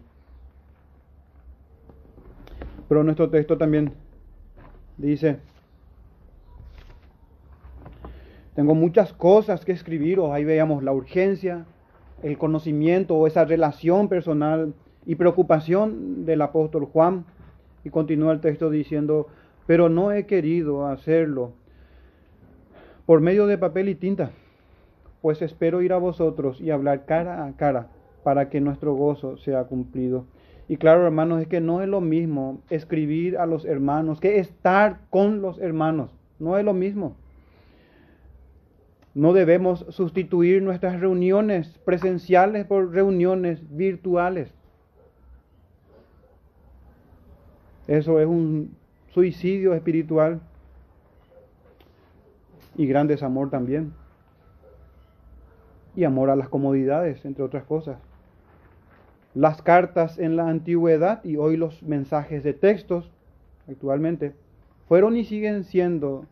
Pero 2.88 3.02
nuestro 3.02 3.28
texto 3.28 3.58
también 3.58 3.92
dice, 4.96 5.38
tengo 8.54 8.74
muchas 8.74 9.12
cosas 9.12 9.64
que 9.64 9.72
escribiros, 9.72 10.30
ahí 10.30 10.44
veíamos 10.44 10.82
la 10.84 10.92
urgencia, 10.92 11.66
el 12.22 12.38
conocimiento 12.38 13.16
o 13.16 13.26
esa 13.26 13.44
relación 13.44 14.08
personal 14.08 14.74
y 15.06 15.16
preocupación 15.16 16.24
del 16.24 16.42
apóstol 16.42 16.84
Juan 16.84 17.24
y 17.84 17.90
continúa 17.90 18.32
el 18.32 18.40
texto 18.40 18.70
diciendo, 18.70 19.26
pero 19.66 19.88
no 19.88 20.12
he 20.12 20.26
querido 20.26 20.86
hacerlo 20.86 21.52
por 23.06 23.20
medio 23.20 23.46
de 23.46 23.58
papel 23.58 23.88
y 23.88 23.94
tinta, 23.94 24.30
pues 25.22 25.42
espero 25.42 25.82
ir 25.82 25.92
a 25.92 25.98
vosotros 25.98 26.60
y 26.60 26.70
hablar 26.70 27.04
cara 27.04 27.44
a 27.44 27.52
cara 27.56 27.88
para 28.22 28.48
que 28.48 28.60
nuestro 28.60 28.94
gozo 28.94 29.36
sea 29.38 29.64
cumplido. 29.64 30.24
Y 30.68 30.76
claro, 30.76 31.04
hermanos, 31.04 31.42
es 31.42 31.48
que 31.48 31.60
no 31.60 31.82
es 31.82 31.88
lo 31.88 32.00
mismo 32.00 32.60
escribir 32.70 33.38
a 33.38 33.46
los 33.46 33.64
hermanos 33.64 34.20
que 34.20 34.38
estar 34.38 35.00
con 35.10 35.42
los 35.42 35.58
hermanos. 35.58 36.10
No 36.38 36.56
es 36.56 36.64
lo 36.64 36.74
mismo. 36.74 37.16
No 39.14 39.32
debemos 39.32 39.84
sustituir 39.88 40.62
nuestras 40.62 41.00
reuniones 41.00 41.76
presenciales 41.84 42.64
por 42.66 42.92
reuniones 42.92 43.60
virtuales. 43.76 44.52
Eso 47.88 48.20
es 48.20 48.26
un 48.28 48.76
suicidio 49.08 49.74
espiritual 49.74 50.40
y 52.76 52.86
gran 52.86 53.08
desamor 53.08 53.50
también. 53.50 53.92
Y 56.00 56.04
amor 56.04 56.30
a 56.30 56.36
las 56.36 56.48
comodidades, 56.48 57.26
entre 57.26 57.44
otras 57.44 57.64
cosas. 57.64 57.98
Las 59.34 59.60
cartas 59.60 60.18
en 60.18 60.34
la 60.34 60.48
antigüedad 60.48 61.22
y 61.24 61.36
hoy 61.36 61.58
los 61.58 61.82
mensajes 61.82 62.42
de 62.42 62.54
textos 62.54 63.10
actualmente 63.68 64.34
fueron 64.88 65.14
y 65.18 65.26
siguen 65.26 65.64
siendo 65.64 66.24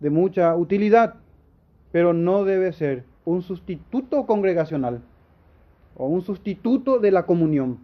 de 0.00 0.10
mucha 0.10 0.54
utilidad, 0.54 1.14
pero 1.92 2.12
no 2.12 2.44
debe 2.44 2.74
ser 2.74 3.04
un 3.24 3.40
sustituto 3.40 4.26
congregacional 4.26 5.00
o 5.96 6.06
un 6.06 6.20
sustituto 6.20 6.98
de 6.98 7.10
la 7.10 7.24
comunión. 7.24 7.78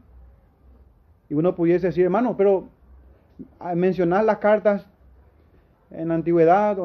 Y 1.30 1.34
uno 1.34 1.54
pudiese 1.54 1.86
decir, 1.86 2.04
hermano, 2.04 2.36
pero 2.36 2.68
mencionar 3.74 4.22
las 4.26 4.36
cartas 4.36 4.86
en 5.90 6.08
la 6.08 6.14
antigüedad 6.16 6.76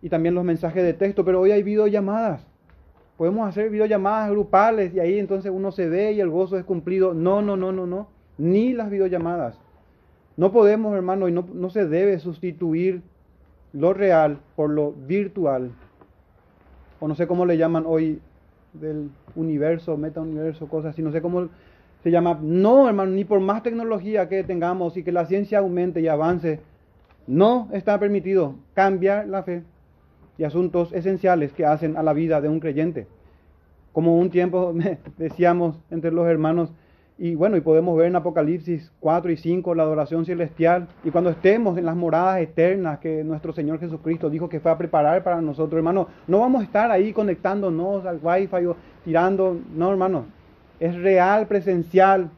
y 0.00 0.08
también 0.08 0.36
los 0.36 0.44
mensajes 0.44 0.84
de 0.84 0.94
texto, 0.94 1.24
pero 1.24 1.40
hoy 1.40 1.50
hay 1.50 1.64
videollamadas. 1.64 2.53
Podemos 3.16 3.48
hacer 3.48 3.70
videollamadas 3.70 4.30
grupales 4.30 4.92
y 4.94 5.00
ahí 5.00 5.18
entonces 5.18 5.52
uno 5.54 5.70
se 5.70 5.88
ve 5.88 6.12
y 6.12 6.20
el 6.20 6.30
gozo 6.30 6.58
es 6.58 6.64
cumplido. 6.64 7.14
No, 7.14 7.42
no, 7.42 7.56
no, 7.56 7.72
no, 7.72 7.86
no. 7.86 8.08
Ni 8.38 8.72
las 8.72 8.90
videollamadas. 8.90 9.56
No 10.36 10.50
podemos, 10.50 10.94
hermano, 10.96 11.28
y 11.28 11.32
no, 11.32 11.46
no 11.52 11.70
se 11.70 11.86
debe 11.86 12.18
sustituir 12.18 13.02
lo 13.72 13.94
real 13.94 14.38
por 14.56 14.70
lo 14.70 14.92
virtual. 14.92 15.70
O 16.98 17.06
no 17.06 17.14
sé 17.14 17.26
cómo 17.28 17.46
le 17.46 17.56
llaman 17.56 17.84
hoy 17.86 18.20
del 18.72 19.10
universo, 19.36 19.96
meta 19.96 20.20
universo, 20.20 20.68
cosas 20.68 20.94
así. 20.94 21.02
No 21.02 21.12
sé 21.12 21.22
cómo 21.22 21.48
se 22.02 22.10
llama, 22.10 22.38
no 22.42 22.88
hermano, 22.88 23.12
ni 23.12 23.24
por 23.24 23.40
más 23.40 23.62
tecnología 23.62 24.28
que 24.28 24.42
tengamos 24.44 24.96
y 24.96 25.04
que 25.04 25.12
la 25.12 25.24
ciencia 25.24 25.60
aumente 25.60 26.00
y 26.00 26.08
avance, 26.08 26.60
no 27.26 27.68
está 27.72 27.98
permitido 27.98 28.56
cambiar 28.74 29.26
la 29.26 29.42
fe 29.42 29.62
y 30.38 30.44
asuntos 30.44 30.92
esenciales 30.92 31.52
que 31.52 31.66
hacen 31.66 31.96
a 31.96 32.02
la 32.02 32.12
vida 32.12 32.40
de 32.40 32.48
un 32.48 32.60
creyente. 32.60 33.06
Como 33.92 34.18
un 34.18 34.30
tiempo 34.30 34.74
decíamos 35.18 35.76
entre 35.90 36.10
los 36.10 36.26
hermanos, 36.26 36.72
y 37.16 37.36
bueno, 37.36 37.56
y 37.56 37.60
podemos 37.60 37.96
ver 37.96 38.08
en 38.08 38.16
Apocalipsis 38.16 38.90
4 38.98 39.30
y 39.30 39.36
5 39.36 39.74
la 39.76 39.84
adoración 39.84 40.24
celestial, 40.24 40.88
y 41.04 41.10
cuando 41.10 41.30
estemos 41.30 41.78
en 41.78 41.86
las 41.86 41.94
moradas 41.94 42.40
eternas 42.40 42.98
que 42.98 43.22
nuestro 43.22 43.52
Señor 43.52 43.78
Jesucristo 43.78 44.28
dijo 44.28 44.48
que 44.48 44.58
fue 44.58 44.72
a 44.72 44.78
preparar 44.78 45.22
para 45.22 45.40
nosotros, 45.40 45.78
hermano, 45.78 46.08
no 46.26 46.40
vamos 46.40 46.62
a 46.62 46.64
estar 46.64 46.90
ahí 46.90 47.12
conectándonos 47.12 48.04
al 48.04 48.18
wifi 48.20 48.66
o 48.66 48.76
tirando, 49.04 49.56
no 49.76 49.90
hermano, 49.90 50.24
es 50.80 50.94
real, 50.96 51.46
presencial. 51.46 52.30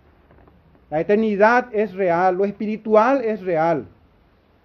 La 0.90 1.00
eternidad 1.00 1.68
es 1.72 1.94
real, 1.94 2.36
lo 2.36 2.44
espiritual 2.44 3.24
es 3.24 3.40
real. 3.40 3.86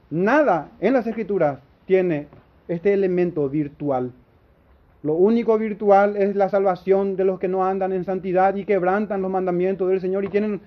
Nada 0.10 0.72
en 0.82 0.94
las 0.94 1.08
escrituras 1.08 1.60
tiene 1.86 2.28
este 2.67 2.93
elemento 2.93 3.50
virtual. 3.50 4.12
Lo 5.04 5.13
único 5.13 5.58
virtual 5.58 6.15
es 6.15 6.36
la 6.36 6.50
salvación 6.50 7.15
de 7.15 7.26
los 7.26 7.39
que 7.39 7.47
no 7.47 7.65
andan 7.65 7.91
en 7.91 8.06
santidad 8.06 8.56
y 8.56 8.65
quebrantan 8.65 9.21
los 9.21 9.32
mandamientos 9.32 9.89
del 9.89 10.00
Señor 10.00 10.24
y 10.26 10.30
tienen 10.30 10.62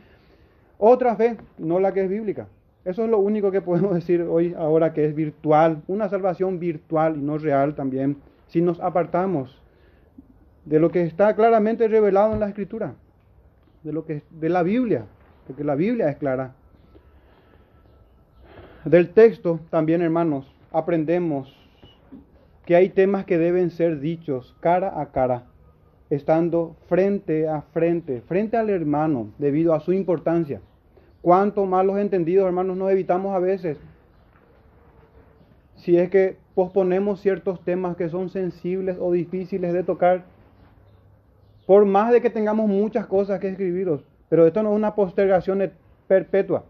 otra 0.78 1.14
fe, 1.14 1.36
no 1.58 1.78
la 1.78 1.94
que 1.94 2.02
es 2.02 2.08
bíblica. 2.08 2.48
Eso 2.84 3.04
es 3.04 3.10
lo 3.10 3.18
único 3.18 3.50
que 3.50 3.60
podemos 3.60 3.94
decir 3.94 4.22
hoy, 4.22 4.54
ahora 4.58 4.92
que 4.92 5.04
es 5.04 5.14
virtual, 5.14 5.82
una 5.86 6.08
salvación 6.08 6.58
virtual 6.58 7.16
y 7.16 7.22
no 7.22 7.38
real 7.38 7.74
también, 7.74 8.16
si 8.48 8.60
nos 8.60 8.80
apartamos 8.80 9.60
de 10.64 10.80
lo 10.80 10.90
que 10.90 11.02
está 11.02 11.34
claramente 11.34 11.88
revelado 11.88 12.32
en 12.32 12.40
la 12.40 12.48
Escritura, 12.48 12.94
de 13.82 13.92
lo 13.92 14.04
que 14.04 14.22
de 14.30 14.48
la 14.48 14.62
Biblia, 14.62 15.06
porque 15.46 15.62
la 15.62 15.74
Biblia 15.74 16.08
es 16.08 16.16
clara. 16.16 16.54
Del 18.84 19.10
texto 19.10 19.60
también, 19.70 20.02
hermanos, 20.02 20.52
aprendemos 20.72 21.63
que 22.66 22.76
hay 22.76 22.88
temas 22.88 23.24
que 23.24 23.38
deben 23.38 23.70
ser 23.70 24.00
dichos 24.00 24.56
cara 24.60 25.00
a 25.00 25.06
cara, 25.12 25.44
estando 26.10 26.76
frente 26.88 27.48
a 27.48 27.62
frente, 27.62 28.22
frente 28.22 28.56
al 28.56 28.70
hermano, 28.70 29.32
debido 29.38 29.74
a 29.74 29.80
su 29.80 29.92
importancia. 29.92 30.60
Cuánto 31.20 31.66
más 31.66 31.84
los 31.84 31.98
entendidos, 31.98 32.46
hermanos, 32.46 32.76
nos 32.76 32.90
evitamos 32.90 33.34
a 33.34 33.38
veces 33.38 33.78
si 35.76 35.98
es 35.98 36.08
que 36.08 36.36
posponemos 36.54 37.20
ciertos 37.20 37.62
temas 37.64 37.96
que 37.96 38.08
son 38.08 38.30
sensibles 38.30 38.96
o 39.00 39.12
difíciles 39.12 39.72
de 39.72 39.82
tocar 39.82 40.24
por 41.66 41.84
más 41.84 42.12
de 42.12 42.20
que 42.20 42.30
tengamos 42.30 42.68
muchas 42.68 43.06
cosas 43.06 43.40
que 43.40 43.48
escribiros. 43.48 44.04
Pero 44.28 44.46
esto 44.46 44.62
no 44.62 44.70
es 44.70 44.76
una 44.76 44.94
postergación 44.94 45.72
perpetua. 46.06 46.64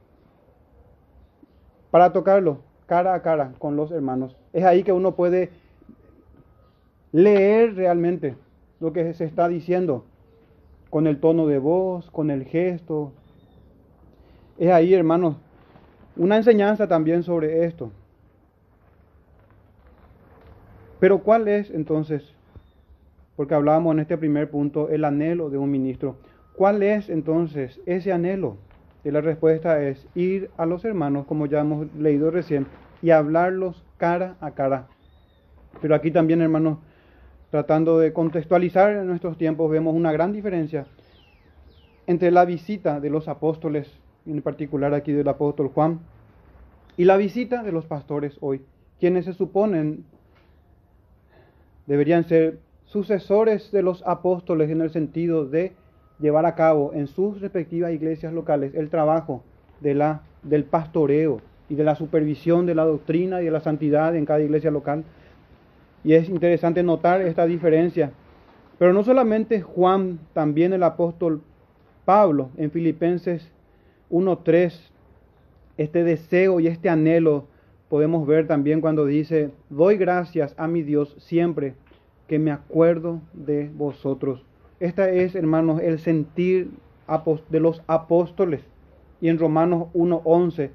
Para 1.90 2.12
tocarlo 2.12 2.58
cara 2.86 3.14
a 3.14 3.22
cara 3.22 3.52
con 3.58 3.76
los 3.76 3.90
hermanos. 3.90 4.36
Es 4.52 4.64
ahí 4.64 4.82
que 4.82 4.92
uno 4.92 5.14
puede 5.14 5.50
leer 7.14 7.76
realmente 7.76 8.34
lo 8.80 8.92
que 8.92 9.14
se 9.14 9.24
está 9.24 9.48
diciendo. 9.48 10.04
con 10.90 11.08
el 11.08 11.18
tono 11.18 11.48
de 11.48 11.58
voz, 11.58 12.08
con 12.12 12.30
el 12.30 12.44
gesto. 12.44 13.12
Es 14.58 14.70
ahí, 14.70 14.94
hermanos, 14.94 15.34
una 16.14 16.36
enseñanza 16.36 16.86
también 16.86 17.24
sobre 17.24 17.64
esto. 17.64 17.90
Pero 21.00 21.18
¿cuál 21.18 21.48
es 21.48 21.68
entonces, 21.70 22.32
porque 23.34 23.56
hablábamos 23.56 23.94
en 23.94 24.00
este 24.00 24.16
primer 24.16 24.48
punto, 24.48 24.88
el 24.88 25.04
anhelo 25.04 25.50
de 25.50 25.58
un 25.58 25.68
ministro? 25.68 26.14
¿Cuál 26.54 26.84
es 26.84 27.10
entonces 27.10 27.80
ese 27.86 28.12
anhelo? 28.12 28.56
Y 29.02 29.10
la 29.10 29.20
respuesta 29.20 29.82
es 29.82 30.06
ir 30.14 30.48
a 30.56 30.64
los 30.64 30.84
hermanos, 30.84 31.26
como 31.26 31.46
ya 31.46 31.58
hemos 31.58 31.92
leído 31.96 32.30
recién, 32.30 32.68
y 33.02 33.10
hablarlos 33.10 33.82
cara 33.96 34.36
a 34.40 34.52
cara. 34.52 34.86
Pero 35.82 35.96
aquí 35.96 36.12
también, 36.12 36.40
hermanos, 36.40 36.78
tratando 37.54 38.00
de 38.00 38.12
contextualizar 38.12 38.96
en 38.96 39.06
nuestros 39.06 39.38
tiempos, 39.38 39.70
vemos 39.70 39.94
una 39.94 40.10
gran 40.10 40.32
diferencia 40.32 40.86
entre 42.08 42.32
la 42.32 42.44
visita 42.44 42.98
de 42.98 43.10
los 43.10 43.28
apóstoles, 43.28 43.88
en 44.26 44.42
particular 44.42 44.92
aquí 44.92 45.12
del 45.12 45.28
apóstol 45.28 45.68
Juan, 45.68 46.00
y 46.96 47.04
la 47.04 47.16
visita 47.16 47.62
de 47.62 47.70
los 47.70 47.86
pastores 47.86 48.36
hoy, 48.40 48.62
quienes 48.98 49.26
se 49.26 49.34
suponen 49.34 50.04
deberían 51.86 52.24
ser 52.24 52.58
sucesores 52.86 53.70
de 53.70 53.82
los 53.82 54.02
apóstoles 54.04 54.68
en 54.68 54.80
el 54.80 54.90
sentido 54.90 55.46
de 55.46 55.74
llevar 56.18 56.46
a 56.46 56.56
cabo 56.56 56.90
en 56.92 57.06
sus 57.06 57.40
respectivas 57.40 57.92
iglesias 57.92 58.32
locales 58.32 58.74
el 58.74 58.90
trabajo 58.90 59.44
de 59.80 59.94
la, 59.94 60.22
del 60.42 60.64
pastoreo 60.64 61.40
y 61.68 61.76
de 61.76 61.84
la 61.84 61.94
supervisión 61.94 62.66
de 62.66 62.74
la 62.74 62.84
doctrina 62.84 63.42
y 63.42 63.44
de 63.44 63.52
la 63.52 63.60
santidad 63.60 64.16
en 64.16 64.26
cada 64.26 64.40
iglesia 64.40 64.72
local. 64.72 65.04
Y 66.04 66.12
es 66.12 66.28
interesante 66.28 66.82
notar 66.82 67.22
esta 67.22 67.46
diferencia. 67.46 68.12
Pero 68.78 68.92
no 68.92 69.02
solamente 69.02 69.62
Juan, 69.62 70.20
también 70.32 70.72
el 70.72 70.82
apóstol 70.82 71.40
Pablo 72.04 72.50
en 72.56 72.70
Filipenses 72.70 73.50
1.3, 74.10 74.78
este 75.78 76.04
deseo 76.04 76.60
y 76.60 76.66
este 76.66 76.88
anhelo 76.88 77.46
podemos 77.88 78.26
ver 78.26 78.46
también 78.46 78.80
cuando 78.80 79.06
dice, 79.06 79.50
doy 79.70 79.96
gracias 79.96 80.54
a 80.58 80.68
mi 80.68 80.82
Dios 80.82 81.16
siempre 81.18 81.74
que 82.28 82.38
me 82.38 82.50
acuerdo 82.50 83.20
de 83.32 83.70
vosotros. 83.74 84.44
Este 84.80 85.24
es, 85.24 85.34
hermanos, 85.34 85.80
el 85.80 85.98
sentir 85.98 86.70
de 87.50 87.60
los 87.60 87.82
apóstoles. 87.86 88.60
Y 89.20 89.28
en 89.28 89.38
Romanos 89.38 89.88
1.11, 89.94 90.70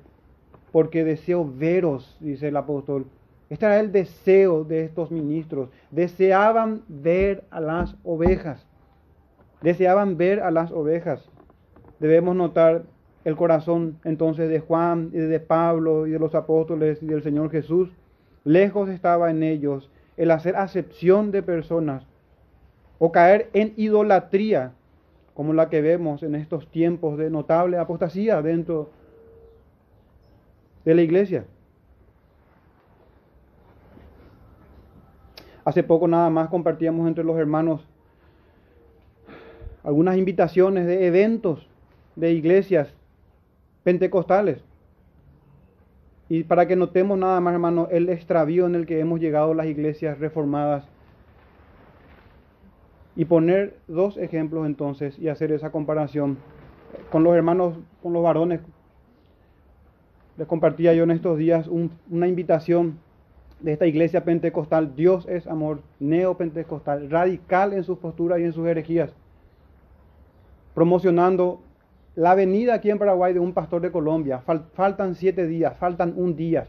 porque 0.72 1.04
deseo 1.04 1.50
veros, 1.50 2.18
dice 2.20 2.48
el 2.48 2.58
apóstol. 2.58 3.06
Este 3.50 3.66
era 3.66 3.80
el 3.80 3.92
deseo 3.92 4.64
de 4.64 4.86
estos 4.86 5.12
ministros. 5.12 5.70
Deseaban 5.92 6.84
ver 6.88 7.44
a 7.50 7.60
las 7.60 7.96
ovejas. 8.04 8.66
Deseaban 9.62 10.18
ver 10.18 10.42
a 10.42 10.52
las 10.52 10.72
ovejas. 10.72 11.28
Debemos 12.00 12.36
notar 12.36 12.84
el 13.26 13.36
corazón 13.36 13.98
entonces 14.04 14.50
de 14.50 14.60
Juan 14.60 15.10
y 15.14 15.18
de 15.18 15.40
Pablo 15.40 16.08
y 16.08 16.12
de 16.12 16.20
los 16.20 16.36
apóstoles 16.36 17.02
y 17.02 17.08
del 17.08 17.24
Señor 17.24 17.50
Jesús. 17.50 17.90
Lejos 18.44 18.90
estaba 18.90 19.32
en 19.32 19.44
ellos 19.44 19.90
el 20.16 20.32
hacer 20.32 20.56
acepción 20.56 21.32
de 21.32 21.44
personas 21.44 22.04
o 23.00 23.12
caer 23.12 23.50
en 23.54 23.74
idolatría, 23.78 24.74
como 25.34 25.54
la 25.54 25.70
que 25.70 25.82
vemos 25.82 26.22
en 26.24 26.36
estos 26.36 26.70
tiempos 26.70 27.18
de 27.18 27.30
notable 27.30 27.78
apostasía 27.78 28.42
dentro 28.42 28.90
de 30.86 30.96
la 30.96 31.02
iglesia. 31.02 31.46
Hace 35.70 35.84
poco 35.84 36.08
nada 36.08 36.32
más 36.32 36.50
compartíamos 36.50 37.08
entre 37.08 37.24
los 37.24 37.38
hermanos 37.38 37.88
algunas 39.84 40.18
invitaciones 40.18 40.88
de 40.88 41.06
eventos 41.06 41.70
de 42.16 42.34
iglesias 42.34 42.92
pentecostales. 43.84 44.64
Y 46.28 46.44
para 46.44 46.68
que 46.68 46.76
notemos 46.76 47.20
nada 47.20 47.40
más, 47.40 47.54
hermano, 47.54 47.88
el 47.92 48.10
extravío 48.10 48.66
en 48.66 48.74
el 48.74 48.88
que 48.88 49.00
hemos 49.00 49.20
llegado 49.20 49.54
las 49.54 49.68
iglesias 49.68 50.18
reformadas 50.18 50.90
y 53.16 53.26
poner 53.26 53.78
dos 53.88 54.18
ejemplos 54.18 54.66
entonces 54.66 55.20
y 55.20 55.28
hacer 55.28 55.52
esa 55.52 55.72
comparación 55.72 56.40
con 57.12 57.24
los 57.24 57.36
hermanos, 57.36 57.78
con 58.02 58.12
los 58.12 58.24
varones. 58.24 58.62
Les 60.36 60.48
compartía 60.48 60.96
yo 60.96 61.04
en 61.04 61.12
estos 61.12 61.38
días 61.38 61.70
una 62.10 62.28
invitación 62.28 62.98
de 63.60 63.74
esta 63.74 63.86
iglesia 63.86 64.24
pentecostal, 64.24 64.96
Dios 64.96 65.28
es 65.28 65.48
amor, 65.48 65.82
neopentecostal, 66.00 67.10
radical 67.10 67.74
en 67.74 67.84
sus 67.84 67.98
posturas 67.98 68.40
y 68.40 68.44
en 68.44 68.54
sus 68.54 68.68
herejías, 68.68 69.12
promocionando 70.74 71.62
la 72.16 72.36
venida 72.36 72.74
aquí 72.76 72.90
en 72.90 73.00
Paraguay 73.00 73.34
de 73.34 73.40
un 73.40 73.54
pastor 73.54 73.82
de 73.82 73.92
Colombia. 73.92 74.42
faltan 74.74 75.16
siete 75.16 75.48
días, 75.48 75.78
faltan 75.78 76.14
un 76.16 76.36
día. 76.36 76.68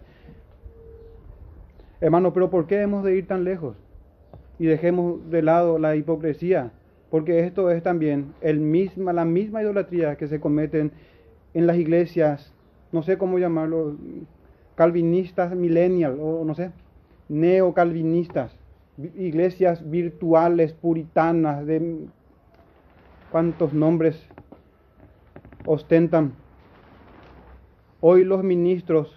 Hermano, 2.00 2.33
pero 2.33 2.50
¿por 2.50 2.66
qué 2.66 2.81
hemos 2.81 3.05
de 3.05 3.16
ir 3.16 3.26
tan 3.26 3.44
lejos? 3.44 3.76
y 4.61 4.66
dejemos 4.66 5.31
de 5.31 5.40
lado 5.40 5.79
la 5.79 5.96
hipocresía, 5.96 6.70
porque 7.11 7.40
esto 7.46 7.70
es 7.70 7.83
también 7.83 8.35
el 8.42 8.61
misma, 8.61 9.14
la 9.14 9.24
misma 9.24 9.62
idolatría 9.62 10.16
que 10.16 10.29
se 10.29 10.38
cometen 10.38 10.92
en 11.55 11.66
las 11.66 11.79
iglesias, 11.79 12.53
no 12.92 13.03
sé 13.03 13.16
cómo 13.16 13.38
llamarlo, 13.38 13.96
calvinistas 14.81 15.55
millennial 15.55 16.16
o 16.19 16.43
no 16.43 16.55
sé, 16.55 16.71
neocalvinistas, 17.29 18.57
iglesias 19.14 19.90
virtuales, 19.90 20.73
puritanas, 20.73 21.66
de 21.66 22.07
cuántos 23.31 23.75
nombres 23.75 24.27
ostentan. 25.66 26.33
Hoy 28.01 28.25
los 28.25 28.43
ministros 28.43 29.14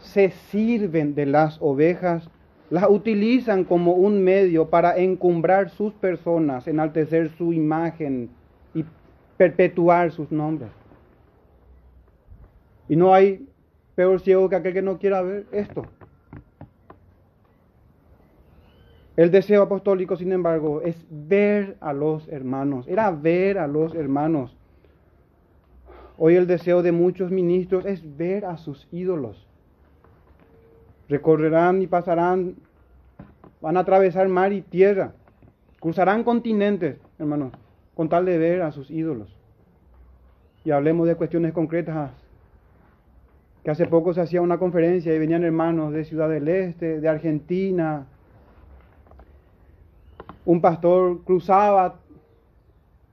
se 0.00 0.32
sirven 0.50 1.14
de 1.14 1.24
las 1.24 1.56
ovejas 1.62 2.28
las 2.68 2.84
utilizan 2.86 3.64
como 3.64 3.94
un 3.94 4.22
medio 4.22 4.68
para 4.68 4.98
encumbrar 4.98 5.70
sus 5.70 5.94
personas, 5.94 6.68
enaltecer 6.68 7.30
su 7.38 7.54
imagen 7.54 8.28
y 8.74 8.84
perpetuar 9.38 10.12
sus 10.12 10.30
nombres. 10.30 10.70
Y 12.86 12.96
no 12.96 13.14
hay 13.14 13.49
peor 14.00 14.20
ciego 14.20 14.48
que 14.48 14.56
aquel 14.56 14.72
que 14.72 14.82
no 14.82 14.98
quiera 14.98 15.20
ver 15.20 15.44
esto. 15.52 15.84
El 19.16 19.30
deseo 19.30 19.62
apostólico, 19.62 20.16
sin 20.16 20.32
embargo, 20.32 20.80
es 20.80 20.96
ver 21.10 21.76
a 21.80 21.92
los 21.92 22.26
hermanos, 22.28 22.88
era 22.88 23.10
ver 23.10 23.58
a 23.58 23.66
los 23.66 23.94
hermanos. 23.94 24.56
Hoy 26.16 26.36
el 26.36 26.46
deseo 26.46 26.82
de 26.82 26.92
muchos 26.92 27.30
ministros 27.30 27.84
es 27.84 28.16
ver 28.16 28.46
a 28.46 28.56
sus 28.56 28.88
ídolos 28.90 29.46
recorrerán 31.10 31.82
y 31.82 31.88
pasarán, 31.88 32.54
van 33.60 33.76
a 33.76 33.80
atravesar 33.80 34.28
mar 34.28 34.52
y 34.52 34.62
tierra, 34.62 35.12
cruzarán 35.80 36.22
continentes, 36.22 36.98
hermanos, 37.18 37.52
con 37.94 38.08
tal 38.08 38.24
de 38.24 38.38
ver 38.38 38.62
a 38.62 38.70
sus 38.70 38.90
ídolos. 38.90 39.36
Y 40.64 40.70
hablemos 40.70 41.08
de 41.08 41.16
cuestiones 41.16 41.52
concretas, 41.52 42.12
que 43.64 43.70
hace 43.70 43.86
poco 43.86 44.14
se 44.14 44.20
hacía 44.20 44.40
una 44.40 44.58
conferencia 44.58 45.14
y 45.14 45.18
venían 45.18 45.44
hermanos 45.44 45.92
de 45.92 46.04
Ciudad 46.04 46.28
del 46.28 46.48
Este, 46.48 47.00
de 47.00 47.08
Argentina. 47.08 48.06
Un 50.46 50.60
pastor 50.60 51.22
cruzaba, 51.24 51.96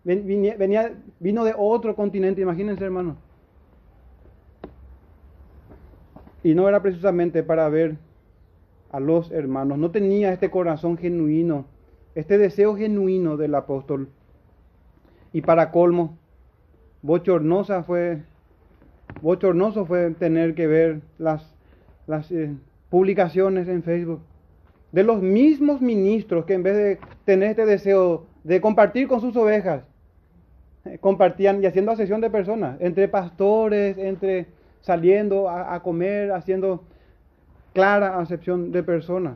venía, 0.03 0.93
vino 1.19 1.43
de 1.43 1.53
otro 1.57 1.95
continente, 1.95 2.41
imagínense 2.41 2.83
hermanos 2.83 3.17
Y 6.43 6.55
no 6.55 6.69
era 6.69 6.81
precisamente 6.81 7.43
para 7.43 7.67
ver 7.67 7.97
a 8.91 9.01
los 9.01 9.31
hermanos, 9.31 9.77
no 9.77 9.91
tenía 9.91 10.31
este 10.31 10.49
corazón 10.49 10.97
genuino, 10.97 11.65
este 12.15 12.37
deseo 12.37 12.77
genuino 12.77 13.35
del 13.35 13.53
apóstol. 13.55 14.07
Y 15.33 15.41
para 15.41 15.71
colmo, 15.71 16.17
bochornosa 17.01 17.83
fue, 17.83 18.23
bochornoso 19.21 19.85
fue 19.85 20.11
tener 20.11 20.55
que 20.55 20.67
ver 20.67 21.01
las, 21.17 21.43
eh, 22.31 22.53
publicaciones 22.89 23.67
en 23.67 23.83
Facebook 23.83 24.21
de 24.91 25.03
los 25.03 25.21
mismos 25.21 25.81
ministros 25.81 26.45
que 26.45 26.53
en 26.53 26.63
vez 26.63 26.75
de 26.75 26.99
tener 27.25 27.51
este 27.51 27.65
deseo 27.65 28.25
de 28.43 28.61
compartir 28.61 29.07
con 29.07 29.19
sus 29.19 29.35
ovejas, 29.35 29.83
eh, 30.85 30.97
compartían 30.99 31.61
y 31.61 31.65
haciendo 31.65 31.91
asesión 31.91 32.21
de 32.21 32.29
personas, 32.29 32.77
entre 32.79 33.07
pastores, 33.07 33.97
entre 33.97 34.47
saliendo 34.81 35.49
a, 35.49 35.81
comer, 35.83 36.31
haciendo 36.31 36.83
clara 37.73 38.19
acepción 38.19 38.71
de 38.71 38.83
personas. 38.83 39.35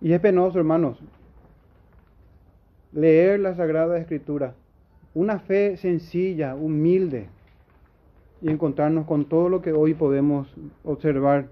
Y 0.00 0.12
es 0.12 0.20
penoso, 0.20 0.58
hermanos, 0.58 0.98
leer 2.92 3.38
la 3.38 3.54
Sagrada 3.54 3.98
Escritura, 3.98 4.54
una 5.14 5.38
fe 5.38 5.76
sencilla, 5.76 6.56
humilde, 6.56 7.28
y 8.42 8.50
encontrarnos 8.50 9.06
con 9.06 9.26
todo 9.26 9.48
lo 9.48 9.62
que 9.62 9.72
hoy 9.72 9.94
podemos 9.94 10.48
observar. 10.84 11.48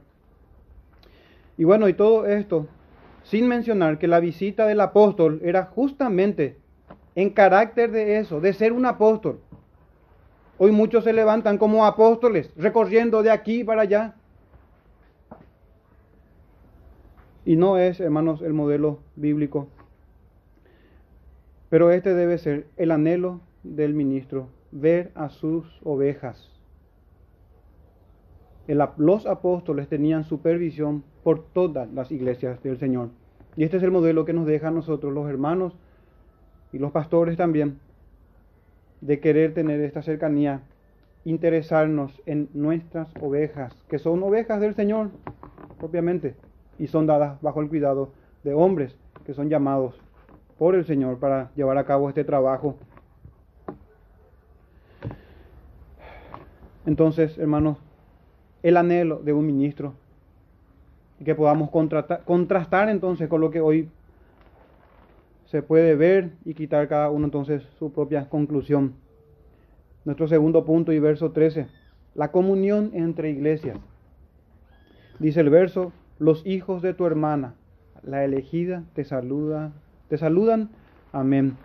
Y 1.57 1.65
bueno, 1.65 1.89
y 1.89 1.95
todo 1.95 2.27
esto 2.27 2.69
sin 3.29 3.47
mencionar 3.47 3.99
que 3.99 4.09
la 4.09 4.21
visita 4.21 4.67
del 4.67 4.81
apóstol 4.81 5.41
era 5.45 5.67
justamente 5.67 6.57
en 7.15 7.31
carácter 7.31 7.91
de 7.91 8.19
eso, 8.19 8.41
de 8.41 8.55
ser 8.55 8.73
un 8.73 8.87
apóstol. 8.87 9.41
Hoy 10.57 10.73
muchos 10.73 11.05
se 11.05 11.13
levantan 11.13 11.59
como 11.59 11.85
apóstoles, 11.85 12.51
recorriendo 12.57 13.23
de 13.23 13.31
aquí 13.31 13.65
para 13.65 13.83
allá. 13.83 14.15
Y 17.45 17.57
no 17.57 17.77
es, 17.77 18.01
hermanos, 18.01 18.41
el 18.41 18.55
modelo 18.55 19.01
bíblico. 19.15 19.69
Pero 21.69 21.91
este 21.91 22.15
debe 22.15 22.39
ser 22.39 22.67
el 22.77 22.91
anhelo 22.91 23.41
del 23.63 23.93
ministro, 23.93 24.49
ver 24.71 25.13
a 25.15 25.29
sus 25.29 25.67
ovejas. 25.85 26.58
Los 28.75 29.27
apóstoles 29.27 29.89
tenían 29.89 30.25
supervisión 30.25 31.03
por 31.25 31.43
todas 31.43 31.91
las 31.93 32.13
iglesias 32.13 32.63
del 32.63 32.79
Señor. 32.79 33.09
Y 33.57 33.65
este 33.65 33.79
es 33.79 33.83
el 33.83 33.91
modelo 33.91 34.25
que 34.25 34.33
nos 34.33 34.47
deja 34.47 34.69
a 34.69 34.71
nosotros, 34.71 35.13
los 35.13 35.29
hermanos 35.29 35.75
y 36.73 36.79
los 36.79 36.93
pastores 36.93 37.37
también, 37.37 37.79
de 39.01 39.21
querer 39.21 39.55
tener 39.55 39.81
esta 39.81 40.03
cercanía, 40.03 40.61
interesarnos 41.25 42.21
en 42.27 42.49
nuestras 42.53 43.09
ovejas, 43.21 43.75
que 43.89 43.99
son 43.99 44.23
ovejas 44.23 44.61
del 44.61 44.75
Señor 44.75 45.11
propiamente, 45.79 46.35
y 46.79 46.89
son 46.89 47.07
dadas 47.07 47.41
bajo 47.41 47.61
el 47.61 47.69
cuidado 47.69 48.11
de 48.45 48.55
hombres 48.55 48.97
que 49.25 49.35
son 49.35 49.49
llamados 49.49 49.99
por 50.59 50.75
el 50.75 50.85
Señor 50.85 51.19
para 51.19 51.51
llevar 51.55 51.79
a 51.79 51.85
cabo 51.85 52.09
este 52.09 52.25
trabajo. 52.25 52.77
Entonces, 56.87 57.37
hermanos, 57.39 57.79
el 58.63 58.77
anhelo 58.77 59.19
de 59.19 59.33
un 59.33 59.47
ministro, 59.47 59.95
que 61.25 61.35
podamos 61.35 61.71
contrastar 61.71 62.89
entonces 62.89 63.29
con 63.29 63.41
lo 63.41 63.51
que 63.51 63.61
hoy 63.61 63.89
se 65.47 65.63
puede 65.63 65.95
ver 65.97 66.31
y 66.45 66.55
quitar 66.55 66.89
cada 66.89 67.11
uno 67.11 67.25
entonces 67.25 67.63
su 67.79 67.93
propia 67.93 68.29
conclusión. 68.29 68.95
Nuestro 70.05 70.29
segundo 70.29 70.65
punto 70.65 70.93
y 70.93 70.99
verso 70.99 71.33
13, 71.33 71.67
la 72.15 72.31
comunión 72.31 72.91
entre 72.95 73.31
iglesias. 73.31 73.79
Dice 75.19 75.41
el 75.41 75.51
verso, 75.51 75.93
los 76.19 76.47
hijos 76.47 76.83
de 76.83 76.95
tu 76.95 77.07
hermana, 77.07 77.55
la 78.03 78.25
elegida, 78.25 78.85
te 78.95 79.05
saluda, 79.05 79.73
te 80.09 80.19
saludan. 80.19 80.71
Amén. 81.13 81.57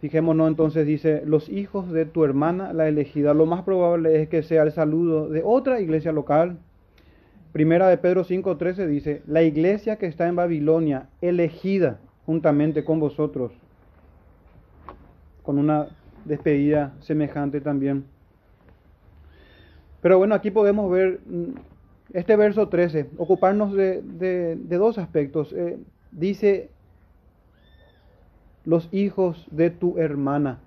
Fijémonos 0.00 0.48
entonces, 0.48 0.86
dice, 0.86 1.22
los 1.24 1.48
hijos 1.48 1.90
de 1.90 2.04
tu 2.04 2.24
hermana, 2.24 2.72
la 2.72 2.86
elegida. 2.86 3.32
Lo 3.32 3.46
más 3.46 3.62
probable 3.62 4.20
es 4.20 4.28
que 4.28 4.42
sea 4.42 4.62
el 4.62 4.72
saludo 4.72 5.28
de 5.28 5.42
otra 5.44 5.80
iglesia 5.80 6.12
local. 6.12 6.58
Primera 7.52 7.88
de 7.88 7.96
Pedro 7.96 8.24
5:13 8.24 8.86
dice, 8.86 9.22
la 9.26 9.42
iglesia 9.42 9.96
que 9.96 10.06
está 10.06 10.28
en 10.28 10.36
Babilonia, 10.36 11.08
elegida 11.22 11.98
juntamente 12.26 12.84
con 12.84 13.00
vosotros, 13.00 13.52
con 15.42 15.58
una 15.58 15.88
despedida 16.26 16.92
semejante 17.00 17.62
también. 17.62 18.04
Pero 20.02 20.18
bueno, 20.18 20.34
aquí 20.34 20.50
podemos 20.50 20.90
ver 20.90 21.20
mm, 21.24 21.54
este 22.12 22.36
verso 22.36 22.68
13, 22.68 23.10
ocuparnos 23.16 23.72
de, 23.72 24.56
dos 24.68 24.98
aspectos. 24.98 25.52
Eh, 25.52 25.78
dice, 26.12 26.70
los 28.66 28.92
hijos 28.92 29.46
de 29.50 29.70
tu 29.70 29.98
hermana, 29.98 30.58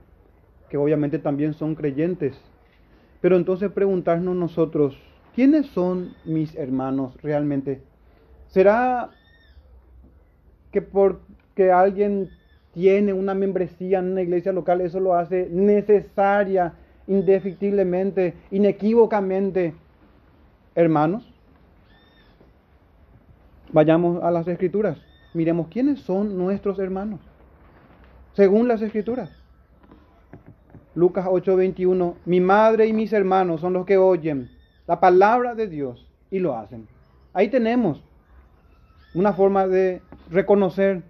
que 0.69 0.77
obviamente 0.77 1.19
también 1.19 1.53
son 1.53 1.75
creyentes. 1.75 2.35
Pero 3.21 3.37
entonces 3.37 3.71
preguntarnos 3.71 4.35
nosotros, 4.35 4.97
¿quiénes 5.35 5.67
son 5.67 6.15
mis 6.25 6.55
hermanos 6.55 7.15
realmente? 7.21 7.83
¿Será 8.47 9.11
que 10.71 10.81
por 10.81 11.19
que 11.55 11.71
alguien 11.71 12.29
tiene 12.73 13.11
una 13.11 13.33
membresía 13.33 13.99
en 13.99 14.11
una 14.13 14.21
iglesia 14.21 14.53
local, 14.53 14.79
eso 14.79 14.99
lo 15.01 15.15
hace 15.15 15.49
necesaria, 15.51 16.73
indefectiblemente, 17.07 18.35
inequívocamente, 18.51 19.73
hermanos. 20.75 21.29
Vayamos 23.73 24.23
a 24.23 24.31
las 24.31 24.47
escrituras, 24.47 24.97
miremos 25.33 25.67
quiénes 25.67 25.99
son 25.99 26.37
nuestros 26.37 26.79
hermanos, 26.79 27.19
según 28.33 28.67
las 28.67 28.81
escrituras. 28.81 29.29
Lucas 30.95 31.25
8:21, 31.27 32.15
mi 32.25 32.41
madre 32.41 32.87
y 32.87 32.93
mis 32.93 33.13
hermanos 33.13 33.61
son 33.61 33.73
los 33.73 33.85
que 33.85 33.97
oyen 33.97 34.49
la 34.87 34.99
palabra 34.99 35.55
de 35.55 35.67
Dios 35.67 36.09
y 36.31 36.39
lo 36.39 36.55
hacen. 36.55 36.87
Ahí 37.33 37.49
tenemos 37.49 38.03
una 39.13 39.33
forma 39.33 39.67
de 39.67 40.01
reconocer 40.29 41.03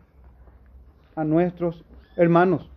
a 1.16 1.24
nuestros 1.24 1.84
hermanos. 2.16 2.70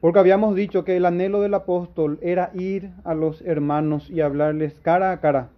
Porque 0.00 0.18
habíamos 0.18 0.54
dicho 0.54 0.84
que 0.84 0.96
el 0.96 1.06
anhelo 1.06 1.40
del 1.40 1.54
apóstol 1.54 2.18
era 2.22 2.50
ir 2.54 2.90
a 3.04 3.14
los 3.14 3.42
hermanos 3.42 4.08
y 4.10 4.20
hablarles 4.20 4.74
cara 4.82 5.10
a 5.10 5.20
cara. 5.20 5.48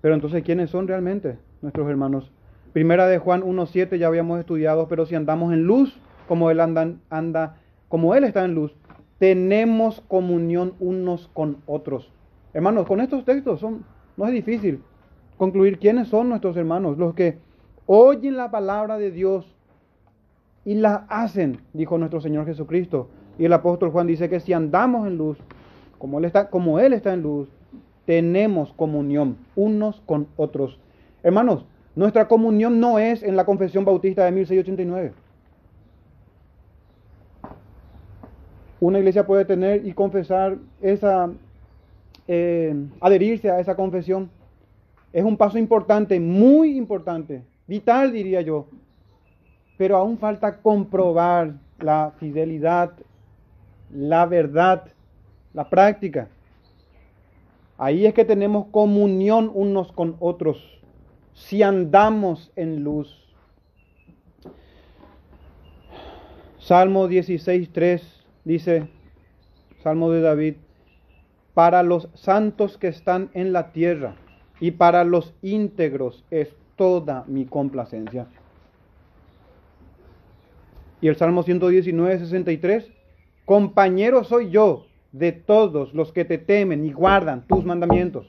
Pero 0.00 0.14
entonces, 0.14 0.42
¿quiénes 0.42 0.70
son 0.70 0.88
realmente 0.88 1.38
nuestros 1.62 1.88
hermanos? 1.88 2.30
Primera 2.78 3.08
de 3.08 3.18
Juan 3.18 3.42
1.7 3.42 3.98
ya 3.98 4.06
habíamos 4.06 4.38
estudiado, 4.38 4.86
pero 4.86 5.04
si 5.04 5.16
andamos 5.16 5.52
en 5.52 5.64
luz, 5.64 5.98
como 6.28 6.48
él 6.48 6.60
anda, 6.60 7.56
como 7.88 8.14
él 8.14 8.22
está 8.22 8.44
en 8.44 8.54
luz, 8.54 8.72
tenemos 9.18 10.00
comunión 10.02 10.74
unos 10.78 11.26
con 11.34 11.56
otros. 11.66 12.12
Hermanos, 12.54 12.86
con 12.86 13.00
estos 13.00 13.24
textos 13.24 13.66
no 14.16 14.26
es 14.28 14.32
difícil 14.32 14.80
concluir 15.36 15.80
quiénes 15.80 16.06
son 16.06 16.28
nuestros 16.28 16.56
hermanos, 16.56 16.98
los 16.98 17.14
que 17.14 17.38
oyen 17.86 18.36
la 18.36 18.52
palabra 18.52 18.96
de 18.96 19.10
Dios 19.10 19.56
y 20.64 20.76
la 20.76 21.04
hacen, 21.08 21.62
dijo 21.72 21.98
nuestro 21.98 22.20
Señor 22.20 22.46
Jesucristo. 22.46 23.08
Y 23.40 23.46
el 23.46 23.54
apóstol 23.54 23.90
Juan 23.90 24.06
dice 24.06 24.28
que 24.28 24.38
si 24.38 24.52
andamos 24.52 25.08
en 25.08 25.18
luz, 25.18 25.36
como 25.98 26.20
Él 26.20 26.26
está, 26.26 26.48
como 26.48 26.78
él 26.78 26.92
está 26.92 27.12
en 27.12 27.22
luz, 27.22 27.48
tenemos 28.04 28.72
comunión 28.72 29.36
unos 29.56 30.00
con 30.06 30.28
otros. 30.36 30.78
Hermanos, 31.24 31.66
nuestra 31.98 32.28
comunión 32.28 32.78
no 32.78 33.00
es 33.00 33.24
en 33.24 33.34
la 33.34 33.44
confesión 33.44 33.84
bautista 33.84 34.24
de 34.24 34.30
1689. 34.30 35.12
Una 38.78 39.00
iglesia 39.00 39.26
puede 39.26 39.44
tener 39.44 39.84
y 39.84 39.92
confesar 39.94 40.58
esa, 40.80 41.28
eh, 42.28 42.72
adherirse 43.00 43.50
a 43.50 43.58
esa 43.58 43.74
confesión. 43.74 44.30
Es 45.12 45.24
un 45.24 45.36
paso 45.36 45.58
importante, 45.58 46.20
muy 46.20 46.76
importante, 46.76 47.42
vital 47.66 48.12
diría 48.12 48.42
yo, 48.42 48.68
pero 49.76 49.96
aún 49.96 50.18
falta 50.18 50.58
comprobar 50.58 51.54
la 51.80 52.12
fidelidad, 52.20 52.92
la 53.92 54.24
verdad, 54.24 54.84
la 55.52 55.68
práctica. 55.68 56.28
Ahí 57.76 58.06
es 58.06 58.14
que 58.14 58.24
tenemos 58.24 58.66
comunión 58.66 59.50
unos 59.52 59.90
con 59.90 60.14
otros, 60.20 60.77
si 61.38 61.62
andamos 61.62 62.50
en 62.56 62.82
luz. 62.82 63.14
Salmo 66.58 67.08
16.3 67.08 68.02
dice, 68.44 68.88
Salmo 69.82 70.10
de 70.10 70.20
David, 70.20 70.54
para 71.54 71.82
los 71.82 72.08
santos 72.14 72.76
que 72.76 72.88
están 72.88 73.30
en 73.34 73.52
la 73.52 73.72
tierra 73.72 74.16
y 74.60 74.72
para 74.72 75.04
los 75.04 75.32
íntegros 75.40 76.24
es 76.30 76.54
toda 76.76 77.24
mi 77.28 77.46
complacencia. 77.46 78.26
Y 81.00 81.06
el 81.08 81.16
Salmo 81.16 81.44
119, 81.44 82.18
63, 82.18 82.90
compañero 83.44 84.24
soy 84.24 84.50
yo 84.50 84.86
de 85.12 85.32
todos 85.32 85.94
los 85.94 86.12
que 86.12 86.24
te 86.24 86.38
temen 86.38 86.84
y 86.84 86.92
guardan 86.92 87.46
tus 87.46 87.64
mandamientos. 87.64 88.26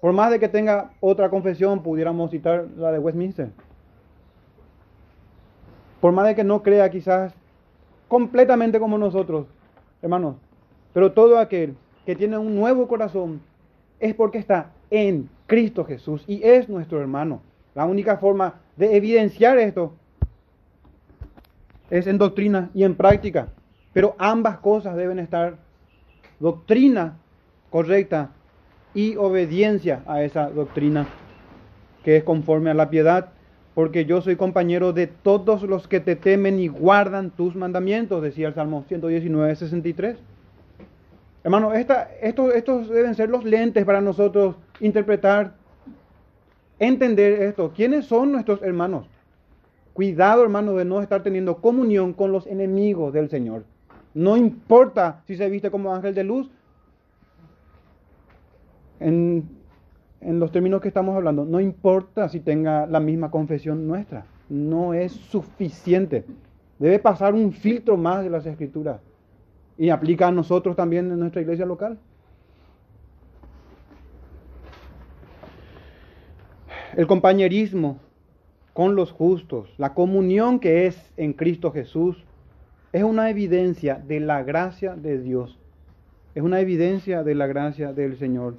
Por 0.00 0.12
más 0.12 0.30
de 0.30 0.38
que 0.38 0.48
tenga 0.48 0.90
otra 1.00 1.30
confesión, 1.30 1.82
pudiéramos 1.82 2.30
citar 2.30 2.66
la 2.76 2.92
de 2.92 2.98
Westminster. 2.98 3.50
Por 6.00 6.12
más 6.12 6.26
de 6.26 6.34
que 6.34 6.44
no 6.44 6.62
crea 6.62 6.90
quizás 6.90 7.34
completamente 8.08 8.78
como 8.78 8.98
nosotros, 8.98 9.46
hermanos, 10.02 10.36
pero 10.92 11.12
todo 11.12 11.38
aquel 11.38 11.76
que 12.04 12.14
tiene 12.14 12.38
un 12.38 12.54
nuevo 12.54 12.86
corazón 12.86 13.40
es 13.98 14.14
porque 14.14 14.38
está 14.38 14.70
en 14.90 15.28
Cristo 15.46 15.84
Jesús 15.84 16.24
y 16.26 16.42
es 16.42 16.68
nuestro 16.68 17.00
hermano. 17.00 17.40
La 17.74 17.86
única 17.86 18.18
forma 18.18 18.54
de 18.76 18.96
evidenciar 18.96 19.58
esto 19.58 19.92
es 21.90 22.06
en 22.06 22.18
doctrina 22.18 22.70
y 22.74 22.84
en 22.84 22.94
práctica. 22.94 23.48
Pero 23.92 24.14
ambas 24.18 24.58
cosas 24.58 24.96
deben 24.96 25.18
estar, 25.18 25.56
doctrina 26.38 27.16
correcta 27.70 28.30
y 28.96 29.14
obediencia 29.16 30.02
a 30.06 30.22
esa 30.22 30.48
doctrina 30.48 31.06
que 32.02 32.16
es 32.16 32.24
conforme 32.24 32.70
a 32.70 32.74
la 32.74 32.88
piedad, 32.88 33.28
porque 33.74 34.06
yo 34.06 34.22
soy 34.22 34.36
compañero 34.36 34.94
de 34.94 35.06
todos 35.06 35.62
los 35.64 35.86
que 35.86 36.00
te 36.00 36.16
temen 36.16 36.58
y 36.58 36.68
guardan 36.68 37.30
tus 37.30 37.54
mandamientos, 37.54 38.22
decía 38.22 38.48
el 38.48 38.54
Salmo 38.54 38.84
119, 38.88 39.54
63. 39.54 40.16
Hermano, 41.44 41.74
esta, 41.74 42.08
estos, 42.22 42.54
estos 42.54 42.88
deben 42.88 43.14
ser 43.14 43.28
los 43.28 43.44
lentes 43.44 43.84
para 43.84 44.00
nosotros 44.00 44.56
interpretar, 44.80 45.52
entender 46.78 47.42
esto. 47.42 47.72
¿Quiénes 47.76 48.06
son 48.06 48.32
nuestros 48.32 48.62
hermanos? 48.62 49.06
Cuidado, 49.92 50.42
hermano, 50.42 50.74
de 50.74 50.86
no 50.86 51.02
estar 51.02 51.22
teniendo 51.22 51.58
comunión 51.58 52.14
con 52.14 52.32
los 52.32 52.46
enemigos 52.46 53.12
del 53.12 53.28
Señor. 53.28 53.64
No 54.14 54.38
importa 54.38 55.22
si 55.26 55.36
se 55.36 55.50
viste 55.50 55.70
como 55.70 55.94
ángel 55.94 56.14
de 56.14 56.24
luz. 56.24 56.50
En, 59.00 59.48
los 60.20 60.50
términos 60.50 60.80
que 60.80 60.88
estamos 60.88 61.14
hablando, 61.14 61.44
no 61.44 61.60
importa 61.60 62.28
si 62.28 62.40
tenga 62.40 62.86
la 62.86 63.00
misma 63.00 63.30
confesión 63.30 63.86
nuestra. 63.86 64.26
No 64.48 64.94
es 64.94 65.12
suficiente. 65.12 66.24
Debe 66.78 66.98
pasar 66.98 67.34
un 67.34 67.52
filtro 67.52 67.96
más 67.96 68.24
de 68.24 68.30
las 68.30 68.46
escrituras. 68.46 69.00
Y 69.78 69.90
aplica 69.90 70.28
a 70.28 70.32
nosotros 70.32 70.74
también 70.74 71.10
en 71.10 71.18
nuestra 71.18 71.42
iglesia 71.42 71.66
local. 71.66 71.98
El 76.96 77.06
compañerismo 77.06 77.98
con 78.72 78.94
los 78.94 79.12
justos, 79.12 79.72
la 79.76 79.94
comunión 79.94 80.60
que 80.60 80.86
es 80.86 81.12
en 81.16 81.34
Cristo 81.34 81.72
Jesús, 81.72 82.24
es 82.92 83.02
una 83.02 83.28
evidencia 83.28 83.96
de 83.96 84.20
la 84.20 84.42
gracia 84.42 84.96
de 84.96 85.20
Dios. 85.20 85.58
Es 86.34 86.42
una 86.42 86.60
evidencia 86.60 87.22
de 87.22 87.34
la 87.34 87.46
gracia 87.46 87.92
del 87.92 88.16
Señor. 88.18 88.56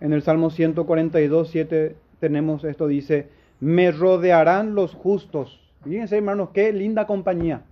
En 0.00 0.12
el 0.12 0.22
Salmo 0.22 0.50
142, 0.50 1.48
7 1.48 1.96
tenemos 2.20 2.64
esto, 2.64 2.86
dice, 2.86 3.28
me 3.60 3.90
rodearán 3.90 4.74
los 4.74 4.94
justos. 4.94 5.60
Fíjense 5.82 6.16
hermanos, 6.16 6.50
qué 6.52 6.72
linda 6.72 7.06
compañía. 7.06 7.62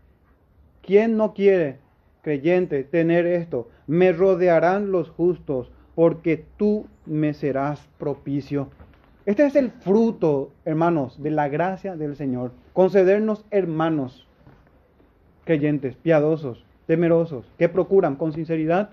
¿Quién 0.82 1.16
no 1.16 1.34
quiere, 1.34 1.78
creyente, 2.22 2.84
tener 2.84 3.26
esto? 3.26 3.68
Me 3.86 4.12
rodearán 4.12 4.90
los 4.90 5.10
justos 5.10 5.70
porque 5.94 6.44
tú 6.56 6.86
me 7.04 7.34
serás 7.34 7.88
propicio. 7.98 8.68
Este 9.24 9.44
es 9.44 9.56
el 9.56 9.70
fruto, 9.70 10.52
hermanos, 10.64 11.20
de 11.22 11.30
la 11.30 11.48
gracia 11.48 11.96
del 11.96 12.16
Señor. 12.16 12.52
Concedernos 12.72 13.44
hermanos 13.50 14.26
creyentes, 15.44 15.96
piadosos, 15.96 16.64
temerosos, 16.86 17.46
que 17.56 17.68
procuran 17.68 18.16
con 18.16 18.32
sinceridad 18.32 18.90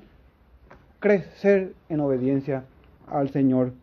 crecer 1.00 1.74
en 1.90 2.00
obediencia 2.00 2.64
al 3.08 3.30
Señor. 3.30 3.74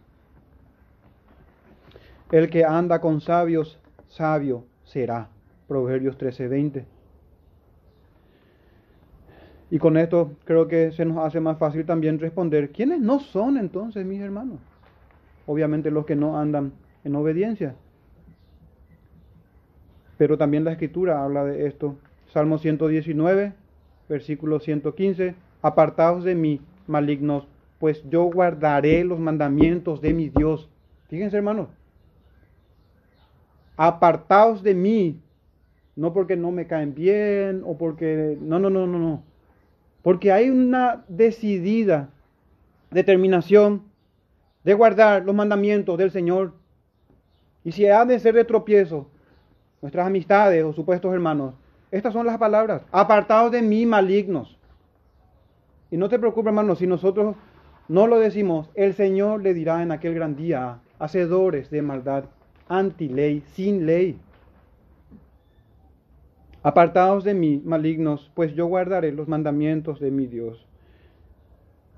El 2.30 2.48
que 2.48 2.64
anda 2.64 3.00
con 3.00 3.20
sabios, 3.20 3.78
sabio 4.08 4.64
será. 4.84 5.28
Proverbios 5.66 6.16
13:20. 6.18 6.84
Y 9.70 9.78
con 9.78 9.96
esto 9.96 10.32
creo 10.44 10.66
que 10.66 10.90
se 10.90 11.04
nos 11.04 11.18
hace 11.24 11.38
más 11.38 11.58
fácil 11.58 11.86
también 11.86 12.18
responder, 12.18 12.70
¿quiénes 12.70 13.00
no 13.00 13.20
son 13.20 13.56
entonces 13.56 14.04
mis 14.04 14.20
hermanos? 14.20 14.58
Obviamente 15.46 15.90
los 15.92 16.06
que 16.06 16.16
no 16.16 16.38
andan 16.38 16.72
en 17.04 17.14
obediencia. 17.14 17.76
Pero 20.18 20.36
también 20.36 20.64
la 20.64 20.72
escritura 20.72 21.24
habla 21.24 21.44
de 21.44 21.66
esto. 21.66 21.96
Salmo 22.32 22.58
119, 22.58 23.52
versículo 24.08 24.60
115, 24.60 25.34
apartados 25.62 26.24
de 26.24 26.34
mí, 26.34 26.60
malignos, 26.86 27.46
pues 27.80 28.04
yo 28.08 28.24
guardaré 28.24 29.02
los 29.04 29.18
mandamientos 29.18 30.02
de 30.02 30.12
mi 30.12 30.28
Dios. 30.28 30.68
Fíjense 31.08 31.38
hermanos, 31.38 31.68
apartados 33.76 34.62
de 34.62 34.74
mí, 34.74 35.18
no 35.96 36.12
porque 36.12 36.36
no 36.36 36.52
me 36.52 36.66
caen 36.66 36.94
bien 36.94 37.62
o 37.64 37.78
porque... 37.78 38.36
No, 38.38 38.58
no, 38.58 38.68
no, 38.68 38.86
no, 38.86 38.98
no. 38.98 39.22
Porque 40.02 40.30
hay 40.30 40.50
una 40.50 41.04
decidida 41.08 42.10
determinación 42.90 43.82
de 44.62 44.74
guardar 44.74 45.24
los 45.24 45.34
mandamientos 45.34 45.96
del 45.96 46.10
Señor. 46.10 46.52
Y 47.64 47.72
si 47.72 47.86
ha 47.86 48.04
de 48.04 48.18
ser 48.18 48.34
de 48.34 48.44
tropiezo, 48.44 49.08
nuestras 49.80 50.06
amistades 50.06 50.62
o 50.64 50.74
supuestos 50.74 51.14
hermanos, 51.14 51.54
estas 51.90 52.12
son 52.12 52.26
las 52.26 52.36
palabras, 52.36 52.82
apartados 52.92 53.50
de 53.52 53.62
mí 53.62 53.86
malignos. 53.86 54.58
Y 55.90 55.96
no 55.96 56.10
te 56.10 56.18
preocupes, 56.18 56.48
hermano, 56.48 56.76
si 56.76 56.86
nosotros 56.86 57.36
no 57.90 58.06
lo 58.06 58.20
decimos, 58.20 58.70
el 58.76 58.94
Señor 58.94 59.42
le 59.42 59.52
dirá 59.52 59.82
en 59.82 59.90
aquel 59.90 60.14
gran 60.14 60.36
día, 60.36 60.78
hacedores 61.00 61.70
de 61.70 61.82
maldad, 61.82 62.26
anti 62.68 63.08
ley, 63.08 63.42
sin 63.54 63.84
ley. 63.84 64.16
Apartados 66.62 67.24
de 67.24 67.34
mí, 67.34 67.60
malignos, 67.64 68.30
pues 68.34 68.54
yo 68.54 68.66
guardaré 68.66 69.10
los 69.10 69.26
mandamientos 69.26 69.98
de 69.98 70.12
mi 70.12 70.28
Dios. 70.28 70.64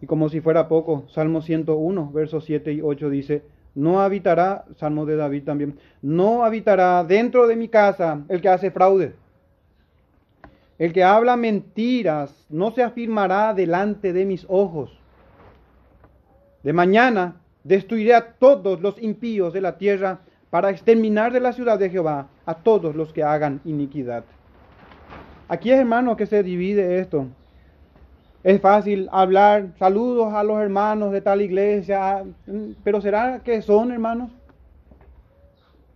Y 0.01 0.07
como 0.07 0.31
si 0.31 0.41
fuera 0.41 0.67
poco, 0.67 1.05
Salmo 1.09 1.43
101, 1.43 2.11
versos 2.11 2.47
7 2.47 2.73
y 2.73 2.81
8 2.81 3.11
dice, 3.11 3.43
no 3.75 4.01
habitará, 4.01 4.65
Salmo 4.77 5.05
de 5.05 5.17
David 5.17 5.45
también, 5.45 5.79
no 6.01 6.43
habitará 6.43 7.05
dentro 7.05 7.47
de 7.47 7.57
mi 7.57 7.69
casa 7.69 8.25
el 8.31 8.41
que 8.41 8.49
hace 8.49 8.71
fraude. 8.71 9.15
El 10.79 10.95
que 10.95 11.05
habla 11.05 11.37
mentiras 11.37 12.47
no 12.49 12.71
se 12.71 12.83
afirmará 12.83 13.53
delante 13.53 14.15
de 14.15 14.25
mis 14.25 14.47
ojos. 14.49 15.02
De 16.63 16.73
mañana 16.73 17.37
destruiré 17.65 18.15
a 18.15 18.33
todos 18.33 18.81
los 18.81 19.01
impíos 19.03 19.53
de 19.53 19.61
la 19.61 19.79
tierra 19.79 20.21
para 20.51 20.71
exterminar 20.71 21.33
de 21.33 21.41
la 21.41 21.53
ciudad 21.53 21.79
de 21.79 21.91
Jehová 21.91 22.29
a 22.47 22.55
todos 22.55 22.95
los 22.95 23.13
que 23.13 23.23
hagan 23.23 23.61
iniquidad. 23.65 24.25
Aquí 25.49 25.71
es 25.71 25.79
hermano 25.79 26.17
que 26.17 26.27
se 26.27 26.43
divide 26.43 27.01
esto. 27.01 27.27
Es 28.45 28.61
fácil 28.61 29.09
hablar 29.13 29.69
saludos 29.79 30.35
a 30.35 30.43
los 30.43 30.61
hermanos 30.61 31.13
de 31.13 31.21
tal 31.21 31.41
iglesia, 31.41 32.25
pero 32.83 33.01
¿será 33.01 33.41
que 33.45 33.63
son 33.63 33.93
hermanos? 33.93 34.31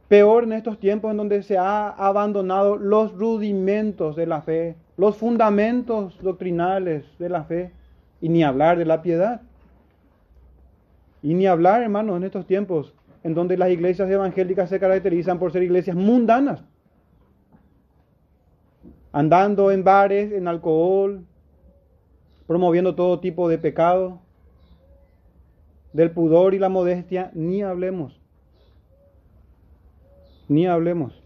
Peor 0.09 0.44
en 0.44 0.52
estos 0.52 0.79
tiempos 0.79 1.11
en 1.11 1.16
donde 1.16 1.42
se 1.42 1.59
ha 1.59 1.88
abandonado 1.88 2.76
los 2.76 3.12
rudimentos 3.16 4.14
de 4.14 4.26
la 4.26 4.42
fe, 4.42 4.76
los 4.96 5.16
fundamentos 5.16 6.16
doctrinales 6.22 7.05
de 7.18 7.29
la 7.29 7.42
fe, 7.42 7.72
y 8.20 8.29
ni 8.29 8.44
hablar 8.44 8.79
de 8.79 8.85
la 8.85 9.02
piedad. 9.02 9.40
Y 11.22 11.35
ni 11.35 11.46
hablar, 11.46 11.83
hermanos, 11.83 12.16
en 12.16 12.24
estos 12.24 12.46
tiempos 12.46 12.92
en 13.22 13.35
donde 13.35 13.57
las 13.57 13.70
iglesias 13.70 14.09
evangélicas 14.09 14.68
se 14.68 14.79
caracterizan 14.79 15.38
por 15.38 15.50
ser 15.52 15.62
iglesias 15.62 15.96
mundanas 15.96 16.62
andando 19.16 19.70
en 19.70 19.83
bares, 19.83 20.31
en 20.31 20.46
alcohol, 20.46 21.24
promoviendo 22.46 22.94
todo 22.94 23.18
tipo 23.18 23.48
de 23.48 23.57
pecado, 23.57 24.20
del 25.94 26.11
pudor 26.11 26.52
y 26.52 26.59
la 26.59 26.68
modestia, 26.68 27.31
ni 27.33 27.62
hablemos. 27.62 28.20
Ni 30.48 30.66
hablemos. 30.66 31.18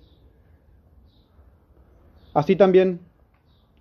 Así 2.32 2.54
también, 2.54 3.00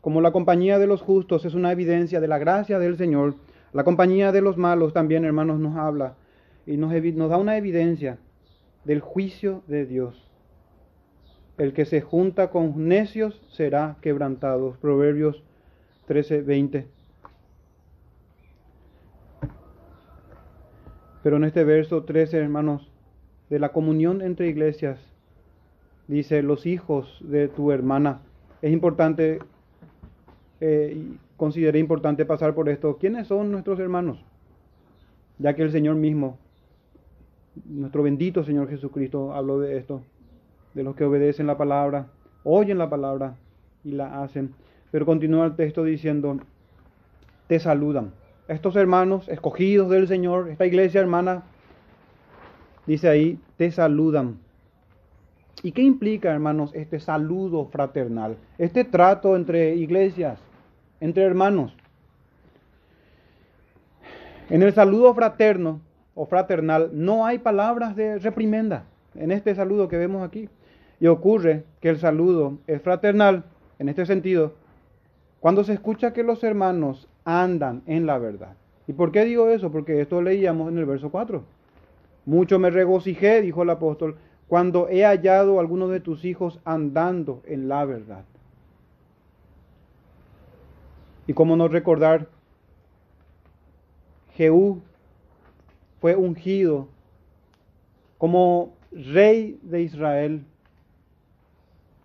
como 0.02 0.22
la 0.22 0.32
compañía 0.32 0.80
de 0.80 0.88
los 0.88 1.04
justos 1.04 1.45
es 1.45 1.54
una 1.54 1.72
evidencia 1.72 2.19
de 2.19 2.28
la 2.28 2.39
gracia 2.39 2.80
del 2.80 2.98
Señor, 2.98 3.36
la 3.72 3.84
compañía 3.84 4.32
de 4.32 4.42
los 4.42 4.58
malos 4.58 4.94
también, 4.94 5.26
hermanos, 5.26 5.60
nos 5.60 5.76
habla 5.78 6.16
y 6.66 6.78
nos, 6.78 7.30
da 7.30 7.38
una 7.38 7.58
evidencia 7.58 8.18
del 8.86 9.02
juicio 9.02 9.64
de 9.68 9.86
Dios. 9.86 10.30
El 11.58 11.74
que 11.74 11.86
se 11.86 12.02
junta 12.02 12.50
con 12.52 12.88
necios 12.88 13.42
será 13.50 13.98
quebrantado. 14.02 14.78
Proverbios 14.82 15.44
13, 16.08 16.42
20. 16.42 16.88
Pero 21.22 21.38
en 21.38 21.44
este 21.44 21.64
verso 21.64 22.04
13, 22.04 22.38
hermanos, 22.38 22.90
de 23.50 23.60
la 23.60 23.70
comunión 23.70 24.22
entre 24.22 24.48
iglesias, 24.48 25.00
dice, 26.08 26.42
los 26.42 26.66
hijos 26.66 27.20
de 27.22 27.50
tu 27.50 27.72
hermana. 27.72 28.22
Es 28.62 28.72
importante, 28.72 29.40
eh, 30.62 31.04
consideré 31.39 31.80
importante 31.80 32.25
pasar 32.25 32.54
por 32.54 32.69
esto. 32.69 32.97
¿Quiénes 32.97 33.28
son 33.28 33.52
nuestros 33.52 33.80
hermanos? 33.80 34.23
Ya 35.39 35.56
que 35.56 35.63
el 35.63 35.71
Señor 35.71 35.95
mismo, 35.95 36.38
nuestro 37.65 38.04
bendito 38.04 38.43
Señor 38.43 38.69
Jesucristo, 38.69 39.33
habló 39.33 39.60
de 39.60 39.77
esto 39.77 40.02
de 40.73 40.83
los 40.83 40.96
que 40.96 41.06
obedecen 41.06 41.48
la 41.48 41.58
palabra, 41.58 42.08
oyen 42.44 42.77
la 42.77 42.90
palabra 42.90 43.35
y 43.83 43.92
la 43.92 44.21
hacen. 44.21 44.54
Pero 44.92 45.06
continúa 45.06 45.46
el 45.46 45.56
texto 45.56 45.83
diciendo, 45.83 46.37
te 47.48 47.60
saludan. 47.60 48.12
Estos 48.48 48.75
hermanos 48.75 49.29
escogidos 49.29 49.90
del 49.90 50.08
Señor, 50.08 50.50
esta 50.50 50.65
iglesia 50.65 51.02
hermana, 51.02 51.44
dice 52.85 53.08
ahí, 53.08 53.40
te 53.58 53.71
saludan. 53.71 54.40
¿Y 55.62 55.71
qué 55.71 55.81
implica, 55.81 56.31
hermanos, 56.31 56.71
este 56.73 57.00
saludo 57.00 57.65
fraternal? 57.65 58.37
Este 58.58 58.83
trato 58.83 59.35
entre 59.35 59.75
iglesias, 59.75 60.40
entre 61.00 61.23
hermanos. 61.23 61.75
En 64.50 64.63
el 64.63 64.73
saludo 64.73 65.13
fraterno 65.13 65.81
o 66.15 66.25
fraternal 66.25 66.89
no 66.93 67.25
hay 67.25 67.39
palabras 67.39 67.95
de 67.95 68.19
reprimenda. 68.19 68.85
En 69.15 69.31
este 69.31 69.56
saludo 69.56 69.87
que 69.87 69.97
vemos 69.97 70.27
aquí. 70.27 70.50
Y 71.00 71.08
ocurre 71.08 71.63
que 71.79 71.89
el 71.89 71.97
saludo 71.97 72.58
es 72.67 72.81
fraternal 72.81 73.45
en 73.77 73.89
este 73.89 74.06
sentido 74.06 74.54
cuando 75.39 75.63
se 75.63 75.73
escucha 75.73 76.12
que 76.12 76.23
los 76.23 76.43
hermanos 76.43 77.08
andan 77.23 77.83
en 77.85 78.06
la 78.06 78.17
verdad. 78.17 78.56
¿Y 78.87 78.93
por 78.93 79.12
qué 79.12 79.23
digo 79.23 79.50
eso? 79.50 79.71
Porque 79.71 80.02
esto 80.02 80.21
leíamos 80.21 80.69
en 80.71 80.77
el 80.77 80.85
verso 80.85 81.10
4. 81.10 81.43
Mucho 82.25 82.60
me 82.60 82.69
regocijé, 82.69 83.41
dijo 83.41 83.63
el 83.63 83.69
apóstol, 83.69 84.17
cuando 84.47 84.89
he 84.89 85.06
hallado 85.06 85.58
a 85.58 85.62
alguno 85.62 85.87
de 85.87 86.00
tus 86.00 86.25
hijos 86.25 86.60
andando 86.65 87.41
en 87.45 87.69
la 87.69 87.85
verdad. 87.85 88.25
Y 91.30 91.34
cómo 91.36 91.56
no 91.56 91.67
recordar, 91.67 92.27
Jehú 94.34 94.82
fue 96.02 96.15
ungido 96.15 96.88
como 98.17 98.73
rey 98.92 99.60
de 99.62 99.84
Israel, 99.84 100.44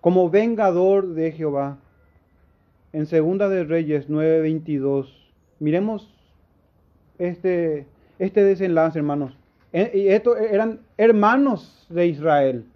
como 0.02 0.28
vengador 0.28 1.14
de 1.14 1.32
Jehová. 1.32 1.78
En 2.92 3.06
Segunda 3.06 3.48
de 3.48 3.64
Reyes 3.64 4.10
9:22, 4.10 5.06
miremos 5.58 6.14
este, 7.18 7.86
este 8.18 8.44
desenlace, 8.44 8.98
hermanos. 8.98 9.34
E, 9.72 9.90
y 9.94 10.08
estos 10.08 10.38
eran 10.38 10.80
hermanos 10.98 11.86
de 11.88 12.08
Israel, 12.08 12.66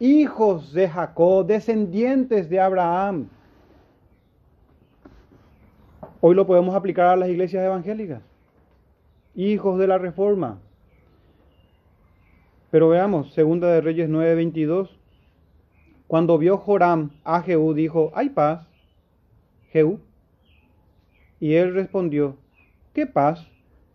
hijos 0.00 0.72
de 0.72 0.88
Jacob, 0.88 1.44
descendientes 1.44 2.48
de 2.48 2.58
Abraham. 2.58 3.28
Hoy 6.20 6.34
lo 6.34 6.46
podemos 6.46 6.74
aplicar 6.74 7.06
a 7.06 7.16
las 7.16 7.28
iglesias 7.28 7.64
evangélicas, 7.64 8.22
hijos 9.34 9.78
de 9.78 9.86
la 9.86 9.98
reforma. 9.98 10.58
Pero 12.70 12.88
veamos, 12.88 13.32
segunda 13.32 13.68
de 13.72 13.80
Reyes 13.80 14.08
9:22, 14.08 14.90
cuando 16.06 16.38
vio 16.38 16.58
Joram 16.58 17.10
a 17.24 17.42
Jehú, 17.42 17.74
dijo, 17.74 18.10
hay 18.14 18.30
paz, 18.30 18.66
Jehú. 19.70 20.00
Y 21.40 21.54
él 21.54 21.74
respondió, 21.74 22.36
¿qué 22.94 23.06
paz? 23.06 23.46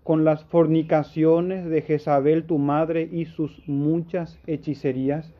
con 0.04 0.26
las 0.26 0.44
fornicaciones 0.46 1.66
de 1.66 1.82
Jezabel 1.82 2.44
tu 2.44 2.58
madre 2.58 3.08
y 3.12 3.26
sus 3.26 3.68
muchas 3.68 4.38
hechicerías. 4.46 5.32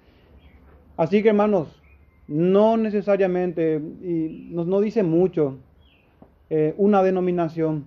Así 0.96 1.22
que 1.22 1.30
hermanos, 1.30 1.82
no 2.28 2.78
necesariamente, 2.78 3.82
y 4.02 4.50
nos 4.52 4.68
no 4.68 4.80
dice 4.80 5.04
mucho, 5.04 5.58
eh, 6.50 6.74
una 6.78 7.04
denominación. 7.04 7.86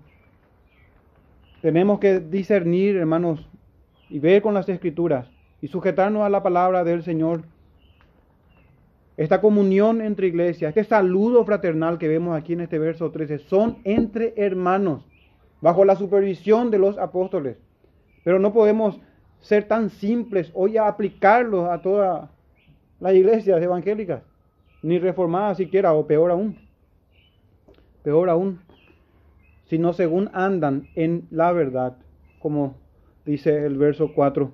Tenemos 1.63 1.99
que 1.99 2.21
discernir, 2.21 2.97
hermanos, 2.97 3.47
y 4.09 4.19
ver 4.19 4.43
con 4.43 4.55
las 4.55 4.69
escrituras 4.69 5.29
y 5.61 5.69
sujetarnos 5.69 6.23
a 6.23 6.31
la 6.31 6.43
palabra 6.43 6.85
del 6.85 7.03
Señor. 7.03 7.43
Esta 9.17 9.41
comunión 9.41 10.01
entre 10.01 10.27
iglesias, 10.27 10.69
este 10.69 10.85
saludo 10.85 11.45
fraternal 11.45 11.99
que 11.99 12.09
vemos 12.09 12.37
aquí 12.37 12.53
en 12.53 12.61
este 12.61 12.79
verso 12.79 13.11
13, 13.11 13.39
son 13.39 13.79
entre 13.85 14.35
hermanos 14.37 15.05
bajo 15.61 15.85
la 15.85 15.97
supervisión 15.97 16.71
de 16.71 16.79
los 16.79 16.99
apóstoles. 16.99 17.57
Pero 18.25 18.39
no 18.39 18.53
podemos 18.53 19.01
ser 19.41 19.65
tan 19.65 19.91
simples 19.91 20.51
hoy 20.55 20.77
a 20.77 20.87
aplicarlos 20.87 21.69
a 21.69 21.81
todas 21.81 22.29
las 23.01 23.15
iglesias 23.15 23.63
evangélicas, 23.63 24.23
ni 24.83 24.99
reformadas 24.99 25.57
siquiera, 25.57 25.93
o 25.95 26.07
peor 26.07 26.31
aún, 26.31 26.57
peor 28.07 28.31
aún, 28.31 28.61
sino 29.65 29.93
según 29.93 30.31
andan 30.33 30.87
en 30.95 31.27
la 31.33 31.51
verdad, 31.51 31.97
como 32.39 32.77
dice 33.25 33.67
el 33.67 33.77
verso 33.79 34.13
4. 34.15 34.53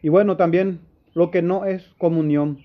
Y 0.00 0.08
bueno, 0.08 0.38
también 0.38 0.80
lo 1.12 1.30
que 1.30 1.42
no 1.42 1.66
es 1.66 1.86
comunión, 1.98 2.60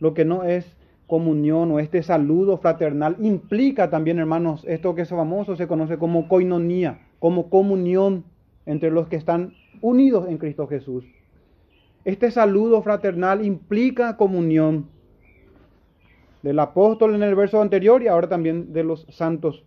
lo 0.00 0.14
que 0.14 0.24
no 0.24 0.42
es 0.42 0.66
comunión 1.06 1.70
o 1.70 1.78
este 1.78 2.02
saludo 2.02 2.58
fraternal 2.58 3.14
implica 3.20 3.88
también, 3.88 4.18
hermanos, 4.18 4.64
esto 4.66 4.96
que 4.96 5.02
es 5.02 5.10
famoso 5.10 5.54
se 5.54 5.68
conoce 5.68 5.96
como 5.96 6.26
coinonía, 6.26 7.06
como 7.20 7.48
comunión 7.48 8.24
entre 8.66 8.90
los 8.90 9.06
que 9.06 9.14
están 9.14 9.52
unidos 9.80 10.28
en 10.28 10.38
Cristo 10.38 10.66
Jesús. 10.66 11.04
Este 12.04 12.32
saludo 12.32 12.82
fraternal 12.82 13.46
implica 13.46 14.16
comunión 14.16 14.88
del 16.44 16.58
apóstol 16.58 17.14
en 17.14 17.22
el 17.22 17.34
verso 17.34 17.62
anterior 17.62 18.02
y 18.02 18.08
ahora 18.08 18.28
también 18.28 18.74
de 18.74 18.84
los 18.84 19.06
santos. 19.08 19.64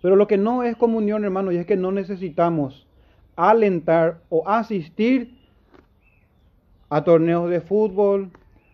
Pero 0.00 0.14
lo 0.14 0.28
que 0.28 0.38
no 0.38 0.62
es 0.62 0.76
comunión, 0.76 1.24
hermanos, 1.24 1.54
y 1.54 1.56
es 1.56 1.66
que 1.66 1.76
no 1.76 1.90
necesitamos 1.90 2.86
alentar 3.34 4.20
o 4.28 4.48
asistir 4.48 5.36
a 6.88 7.02
torneos 7.02 7.50
de 7.50 7.60
fútbol, 7.60 8.30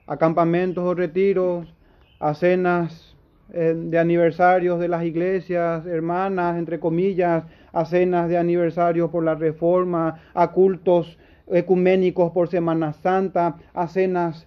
a 0.07 0.19
campamentos 0.19 0.85
o 0.85 0.93
retiros, 0.93 1.73
a 2.21 2.35
cenas 2.35 3.17
eh, 3.55 3.75
de 3.75 3.99
aniversarios 3.99 4.79
de 4.79 4.89
las 4.89 5.03
iglesias 5.03 5.87
hermanas, 5.87 6.59
entre 6.59 6.79
comillas, 6.79 7.45
a 7.73 7.87
cenas 7.87 8.29
de 8.29 8.37
aniversario 8.37 9.11
por 9.11 9.25
la 9.25 9.35
reforma, 9.35 10.21
a 10.35 10.53
cultos 10.53 11.19
ecuménicos 11.47 12.33
por 12.33 12.49
Semana 12.49 12.93
Santa, 12.93 13.57
a 13.73 13.89
cenas 13.89 14.47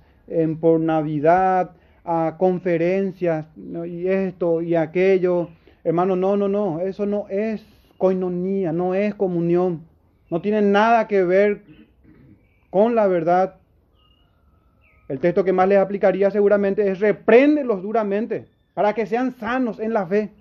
por 0.61 0.79
Navidad, 0.79 1.71
a 2.03 2.35
conferencias 2.37 3.45
y 3.55 4.07
esto 4.07 4.61
y 4.61 4.75
aquello. 4.75 5.49
Hermano, 5.83 6.15
no, 6.15 6.37
no, 6.37 6.47
no, 6.47 6.79
eso 6.79 7.05
no 7.05 7.27
es 7.29 7.63
coinonía, 7.97 8.71
no 8.71 8.95
es 8.95 9.13
comunión, 9.15 9.85
no 10.29 10.41
tiene 10.41 10.61
nada 10.61 11.07
que 11.07 11.23
ver 11.23 11.61
con 12.69 12.95
la 12.95 13.07
verdad 13.07 13.55
el 15.11 15.19
texto 15.19 15.43
que 15.43 15.51
más 15.51 15.67
les 15.67 15.77
aplicaría 15.77 16.31
seguramente 16.31 16.89
es 16.89 17.01
repréndelos 17.01 17.81
duramente 17.81 18.47
para 18.73 18.93
que 18.93 19.05
sean 19.05 19.33
sanos 19.33 19.79
en 19.79 19.91
la 19.91 20.07
fe. 20.07 20.31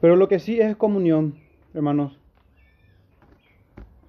Pero 0.00 0.16
lo 0.16 0.26
que 0.26 0.40
sí 0.40 0.60
es 0.60 0.74
comunión, 0.74 1.36
hermanos. 1.72 2.18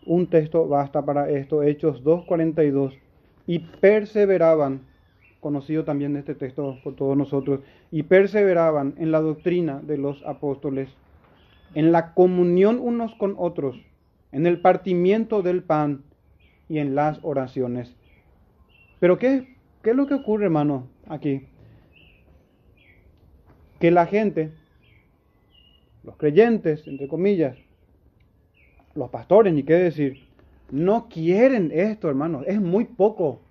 Un 0.05 0.27
texto 0.27 0.67
basta 0.67 1.03
para 1.03 1.29
esto, 1.29 1.63
Hechos 1.63 2.03
2.42. 2.03 2.93
Y 3.47 3.59
perseveraban, 3.59 4.81
conocido 5.39 5.83
también 5.83 6.15
este 6.17 6.35
texto 6.35 6.77
por 6.83 6.95
todos 6.95 7.15
nosotros, 7.15 7.61
y 7.91 8.03
perseveraban 8.03 8.95
en 8.97 9.11
la 9.11 9.21
doctrina 9.21 9.81
de 9.81 9.97
los 9.97 10.23
apóstoles, 10.25 10.89
en 11.73 11.91
la 11.91 12.13
comunión 12.13 12.79
unos 12.79 13.13
con 13.15 13.35
otros 13.37 13.75
en 14.35 14.45
el 14.45 14.59
partimiento 14.59 15.41
del 15.41 15.63
pan 15.63 16.03
y 16.67 16.79
en 16.79 16.93
las 16.93 17.19
oraciones. 17.21 17.95
Pero 18.99 19.17
¿qué, 19.17 19.55
qué 19.81 19.91
es 19.91 19.95
lo 19.95 20.07
que 20.07 20.13
ocurre, 20.13 20.43
hermano, 20.43 20.89
aquí? 21.07 21.47
Que 23.79 23.91
la 23.91 24.07
gente, 24.07 24.51
los 26.03 26.17
creyentes, 26.17 26.85
entre 26.85 27.07
comillas, 27.07 27.55
los 28.95 29.09
pastores, 29.09 29.53
ni 29.53 29.63
qué 29.63 29.75
decir, 29.75 30.27
no 30.71 31.07
quieren 31.09 31.71
esto, 31.73 32.09
hermano. 32.09 32.41
Es 32.47 32.59
muy 32.59 32.85
poco 32.85 33.41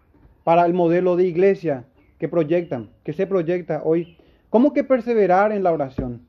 para 0.42 0.66
el 0.66 0.74
modelo 0.74 1.16
de 1.16 1.26
iglesia 1.26 1.84
que 2.18 2.28
proyectan, 2.28 2.90
que 3.04 3.12
se 3.12 3.26
proyecta 3.26 3.82
hoy. 3.84 4.16
¿Cómo 4.50 4.72
que 4.72 4.84
perseverar 4.84 5.52
en 5.52 5.62
la 5.62 5.72
oración? 5.72 6.26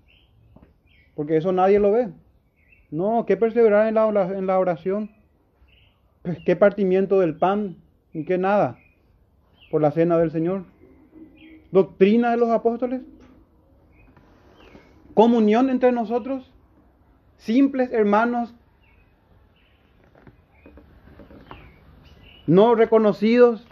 Porque 1.15 1.37
eso 1.37 1.51
nadie 1.51 1.79
lo 1.79 1.91
ve. 1.91 2.09
No, 2.91 3.25
¿qué 3.25 3.37
perseverar 3.37 3.87
en 3.87 3.95
la, 3.95 4.07
en 4.37 4.47
la 4.47 4.59
oración? 4.59 5.09
Pues, 6.21 6.37
¿Qué 6.45 6.55
partimiento 6.55 7.19
del 7.19 7.35
pan? 7.35 7.77
¿Y 8.13 8.25
qué 8.25 8.37
nada? 8.37 8.77
Por 9.71 9.81
la 9.81 9.91
cena 9.91 10.17
del 10.17 10.31
Señor. 10.31 10.63
¿Doctrina 11.71 12.31
de 12.31 12.37
los 12.37 12.49
apóstoles? 12.49 13.01
¿Comunión 15.13 15.69
entre 15.69 15.91
nosotros? 15.91 16.51
¿Simples 17.37 17.91
hermanos? 17.91 18.53
¿No 22.47 22.75
reconocidos? 22.75 23.65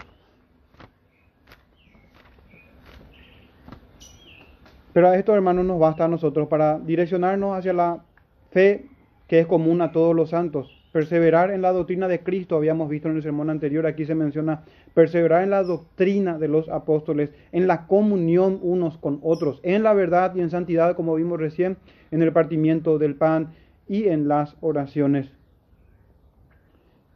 Pero 4.93 5.09
a 5.09 5.17
estos 5.17 5.35
hermanos 5.35 5.65
nos 5.65 5.79
basta 5.79 6.05
a 6.05 6.07
nosotros 6.07 6.47
para 6.47 6.79
direccionarnos 6.79 7.57
hacia 7.57 7.73
la 7.73 8.03
fe 8.51 8.85
que 9.27 9.39
es 9.39 9.47
común 9.47 9.81
a 9.81 9.91
todos 9.91 10.15
los 10.15 10.29
santos. 10.31 10.79
Perseverar 10.91 11.49
en 11.51 11.63
la 11.63 11.71
doctrina 11.71 12.07
de 12.07 12.21
Cristo, 12.21 12.55
habíamos 12.55 12.89
visto 12.89 13.09
en 13.09 13.15
el 13.15 13.23
sermón 13.23 13.49
anterior, 13.49 13.87
aquí 13.87 14.05
se 14.05 14.13
menciona 14.13 14.63
perseverar 14.93 15.43
en 15.43 15.49
la 15.49 15.63
doctrina 15.63 16.37
de 16.37 16.47
los 16.47 16.69
apóstoles, 16.69 17.31
en 17.51 17.65
la 17.65 17.87
comunión 17.87 18.59
unos 18.61 18.99
con 18.99 19.19
otros, 19.23 19.59
en 19.63 19.81
la 19.81 19.93
verdad 19.93 20.35
y 20.35 20.41
en 20.41 20.51
santidad, 20.51 20.95
como 20.95 21.15
vimos 21.15 21.39
recién, 21.39 21.77
en 22.11 22.21
el 22.21 22.31
partimiento 22.31 22.99
del 22.99 23.15
pan 23.15 23.53
y 23.87 24.07
en 24.07 24.27
las 24.27 24.55
oraciones. 24.61 25.31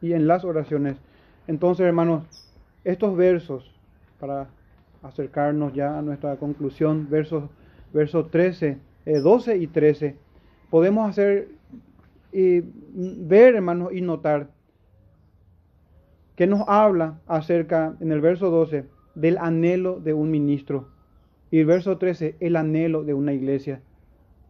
Y 0.02 0.12
en 0.12 0.26
las 0.26 0.44
oraciones. 0.44 0.96
Entonces, 1.48 1.86
hermanos, 1.86 2.24
estos 2.84 3.16
versos, 3.16 3.74
para 4.20 4.48
acercarnos 5.02 5.72
ya 5.72 5.98
a 5.98 6.02
nuestra 6.02 6.36
conclusión, 6.36 7.08
versos, 7.10 7.44
versos 7.92 8.30
13, 8.30 8.78
12 9.04 9.56
y 9.56 9.66
13, 9.66 10.16
podemos 10.70 11.08
hacer 11.08 11.48
y 12.32 12.60
ver, 12.60 13.56
hermanos, 13.56 13.92
y 13.92 14.02
notar 14.02 14.50
que 16.36 16.46
nos 16.46 16.68
habla 16.68 17.18
acerca, 17.26 17.96
en 18.00 18.12
el 18.12 18.20
verso 18.20 18.50
12, 18.50 18.84
del 19.14 19.38
anhelo 19.38 19.98
de 20.00 20.12
un 20.12 20.30
ministro. 20.30 20.88
Y 21.50 21.60
el 21.60 21.66
verso 21.66 21.96
13, 21.96 22.36
el 22.40 22.56
anhelo 22.56 23.04
de 23.04 23.14
una 23.14 23.32
iglesia. 23.32 23.80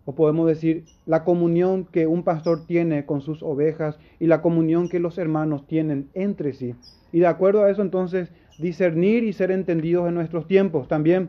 O 0.08 0.14
podemos 0.14 0.48
decir 0.48 0.86
la 1.04 1.22
comunión 1.22 1.84
que 1.84 2.06
un 2.06 2.22
pastor 2.22 2.64
tiene 2.64 3.04
con 3.04 3.20
sus 3.20 3.42
ovejas 3.42 3.98
y 4.18 4.26
la 4.26 4.40
comunión 4.40 4.88
que 4.88 5.00
los 5.00 5.18
hermanos 5.18 5.66
tienen 5.66 6.08
entre 6.14 6.54
sí. 6.54 6.74
Y 7.12 7.18
de 7.18 7.26
acuerdo 7.26 7.62
a 7.62 7.70
eso 7.70 7.82
entonces 7.82 8.32
discernir 8.58 9.22
y 9.22 9.34
ser 9.34 9.50
entendidos 9.50 10.08
en 10.08 10.14
nuestros 10.14 10.46
tiempos 10.46 10.88
también. 10.88 11.28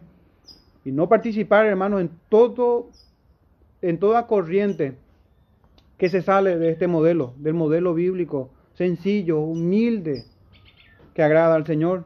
Y 0.85 0.93
no 0.93 1.09
participar, 1.09 1.65
hermanos, 1.65 1.99
en 1.99 2.09
todo, 2.29 2.87
en 3.81 3.99
toda 3.99 4.27
corriente 4.27 4.95
que 5.97 6.07
se 6.07 6.21
sale 6.21 6.57
de 6.57 6.69
este 6.69 6.87
modelo, 6.87 7.33
del 7.35 7.55
modelo 7.55 7.93
bíblico, 7.93 8.49
sencillo, 8.75 9.41
humilde, 9.41 10.23
que 11.13 11.21
agrada 11.21 11.55
al 11.55 11.65
Señor. 11.65 12.05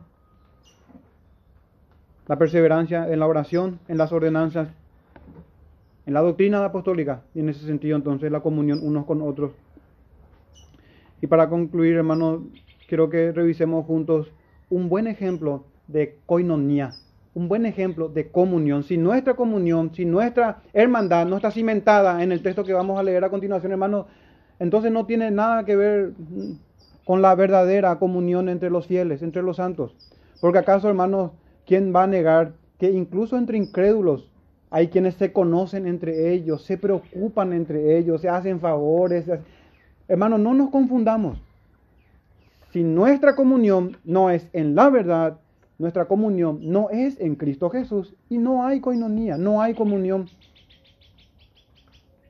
La 2.26 2.40
perseverancia 2.40 3.08
en 3.14 3.20
la 3.20 3.28
oración, 3.28 3.80
en 3.88 4.00
las 4.00 4.12
ordenanzas 4.12 4.70
en 6.06 6.14
la 6.14 6.22
doctrina 6.22 6.64
apostólica 6.66 7.22
y 7.34 7.40
en 7.40 7.50
ese 7.50 7.66
sentido 7.66 7.96
entonces 7.96 8.32
la 8.32 8.42
comunión 8.42 8.80
unos 8.84 9.06
con 9.06 9.22
otros. 9.22 9.52
Y 11.22 11.28
para 11.28 11.48
concluir, 11.48 11.96
hermanos, 11.96 12.42
quiero 12.88 13.10
que 13.10 13.32
revisemos 13.32 13.86
juntos 13.86 14.32
un 14.70 14.90
buen 14.90 15.08
ejemplo 15.08 15.64
de 15.88 16.18
koinonía, 16.26 16.92
un 17.34 17.48
buen 17.48 17.66
ejemplo 17.66 18.10
de 18.10 18.30
comunión. 18.30 18.84
Si 18.84 18.98
nuestra 18.98 19.36
comunión, 19.36 19.94
si 19.94 20.06
nuestra 20.06 20.62
hermandad 20.74 21.26
no 21.26 21.38
está 21.38 21.52
cimentada 21.52 22.22
en 22.24 22.32
el 22.32 22.42
texto 22.42 22.64
que 22.64 22.74
vamos 22.74 23.00
a 23.00 23.04
leer 23.04 23.24
a 23.24 23.30
continuación, 23.30 23.72
hermanos, 23.72 24.08
entonces 24.60 24.92
no 24.92 25.06
tiene 25.06 25.32
nada 25.32 25.64
que 25.64 25.76
ver 25.76 26.12
con 27.06 27.22
la 27.22 27.36
verdadera 27.36 27.98
comunión 28.00 28.50
entre 28.50 28.70
los 28.70 28.88
fieles, 28.88 29.22
entre 29.22 29.44
los 29.44 29.58
santos. 29.58 29.96
Porque 30.42 30.60
acaso, 30.60 30.90
hermanos, 30.90 31.32
¿quién 31.66 31.94
va 31.96 32.04
a 32.04 32.08
negar 32.08 32.54
que 32.80 32.92
incluso 32.92 33.38
entre 33.38 33.58
incrédulos 33.58 34.30
hay 34.74 34.88
quienes 34.88 35.14
se 35.14 35.32
conocen 35.32 35.86
entre 35.86 36.34
ellos, 36.34 36.64
se 36.64 36.80
preocupan 36.80 37.54
entre 37.54 37.96
ellos, 37.96 38.22
se 38.22 38.28
hacen 38.28 38.60
favores. 38.60 39.30
Hermanos, 40.08 40.40
no 40.40 40.56
nos 40.56 40.72
confundamos. 40.72 41.40
Si 42.72 42.82
nuestra 42.84 43.36
comunión 43.36 43.98
no 44.04 44.32
es 44.32 44.50
en 44.52 44.74
la 44.74 44.90
verdad, 44.90 45.38
nuestra 45.78 46.06
comunión 46.06 46.58
no 46.64 46.90
es 46.90 47.20
en 47.20 47.36
Cristo 47.36 47.70
Jesús 47.70 48.16
y 48.30 48.40
no 48.40 48.66
hay 48.66 48.80
coinonía, 48.80 49.38
no 49.38 49.62
hay 49.62 49.76
comunión. 49.76 50.28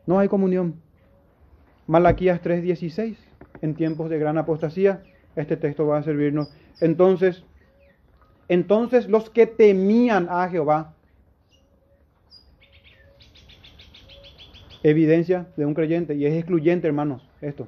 No 0.05 0.19
hay 0.19 0.27
comunión. 0.27 0.75
Malaquías 1.87 2.41
3:16, 2.41 3.15
en 3.61 3.73
tiempos 3.73 4.09
de 4.09 4.19
gran 4.19 4.37
apostasía, 4.37 5.01
este 5.37 5.55
texto 5.55 5.87
va 5.87 5.99
a 5.99 6.03
servirnos. 6.03 6.51
Entonces, 6.81 7.45
entonces 8.49 9.07
los 9.07 9.29
que 9.29 9.47
temían 9.47 10.27
a 10.29 10.49
Jehová 10.49 10.93
evidencia 14.83 15.47
de 15.55 15.65
un 15.65 15.73
creyente 15.73 16.15
y 16.15 16.25
es 16.25 16.33
excluyente, 16.33 16.87
hermanos, 16.87 17.27
esto. 17.41 17.67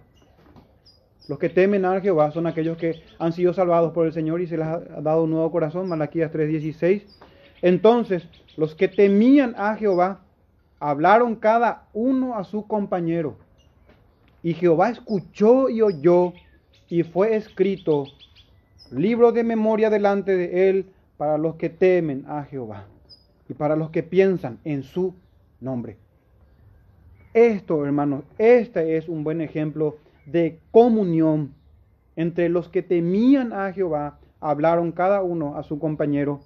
Los 1.28 1.39
que 1.39 1.49
temen 1.49 1.86
a 1.86 1.99
Jehová 2.01 2.32
son 2.32 2.45
aquellos 2.45 2.78
que 2.78 3.01
han 3.18 3.34
sido 3.34 3.53
salvados 3.53 3.93
por 3.93 4.05
el 4.05 4.13
Señor 4.13 4.41
y 4.41 4.47
se 4.47 4.57
les 4.57 4.68
ha 4.68 4.80
dado 5.01 5.24
un 5.24 5.32
nuevo 5.32 5.49
corazón, 5.49 5.89
Malaquías 5.89 6.32
3:16. 6.32 7.03
Entonces, 7.61 8.28
los 8.57 8.76
que 8.76 8.88
temían 8.88 9.55
a 9.57 9.76
Jehová 9.76 10.22
hablaron 10.80 11.36
cada 11.36 11.88
uno 11.93 12.38
a 12.38 12.43
su 12.43 12.68
compañero. 12.68 13.38
Y 14.43 14.53
Jehová 14.53 14.89
escuchó 14.89 15.70
y 15.70 15.82
oyó 15.82 16.34
y 16.88 17.01
fue 17.01 17.36
escrito 17.36 18.05
libro 18.91 19.32
de 19.32 19.43
memoria 19.43 19.89
delante 19.89 20.38
de 20.38 20.70
él 20.70 20.86
para 21.18 21.39
los 21.39 21.55
que 21.55 21.70
temen 21.70 22.26
a 22.28 22.43
Jehová 22.43 22.86
y 23.49 23.53
para 23.55 23.76
los 23.76 23.89
que 23.89 24.03
piensan 24.03 24.59
en 24.63 24.84
su 24.84 25.16
nombre. 25.59 25.97
Esto, 27.36 27.86
hermanos, 27.86 28.23
este 28.38 28.95
es 28.95 29.09
un 29.09 29.25
buen 29.25 29.41
ejemplo 29.41 29.97
de 30.25 30.57
comunión 30.71 31.53
entre 32.15 32.47
los 32.47 32.69
que 32.69 32.81
temían 32.81 33.51
a 33.51 33.73
Jehová, 33.73 34.19
hablaron 34.39 34.93
cada 34.93 35.21
uno 35.21 35.57
a 35.57 35.63
su 35.63 35.77
compañero. 35.77 36.39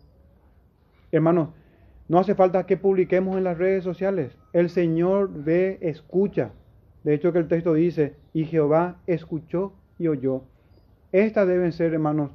Hermanos, 1.12 1.50
no 2.08 2.18
hace 2.18 2.34
falta 2.34 2.66
que 2.66 2.76
publiquemos 2.76 3.38
en 3.38 3.44
las 3.44 3.60
redes 3.60 3.84
sociales. 3.84 4.36
El 4.52 4.72
Señor 4.72 5.30
ve, 5.32 5.78
escucha. 5.82 6.54
De 7.04 7.14
hecho 7.14 7.32
que 7.34 7.38
el 7.38 7.48
texto 7.48 7.76
dice, 7.76 8.16
y 8.34 8.46
Jehová 8.46 8.98
escuchó 9.06 9.74
y 10.00 10.08
oyó. 10.08 10.42
Estas 11.12 11.48
deben 11.48 11.72
ser, 11.72 11.94
hermanos, 11.94 12.32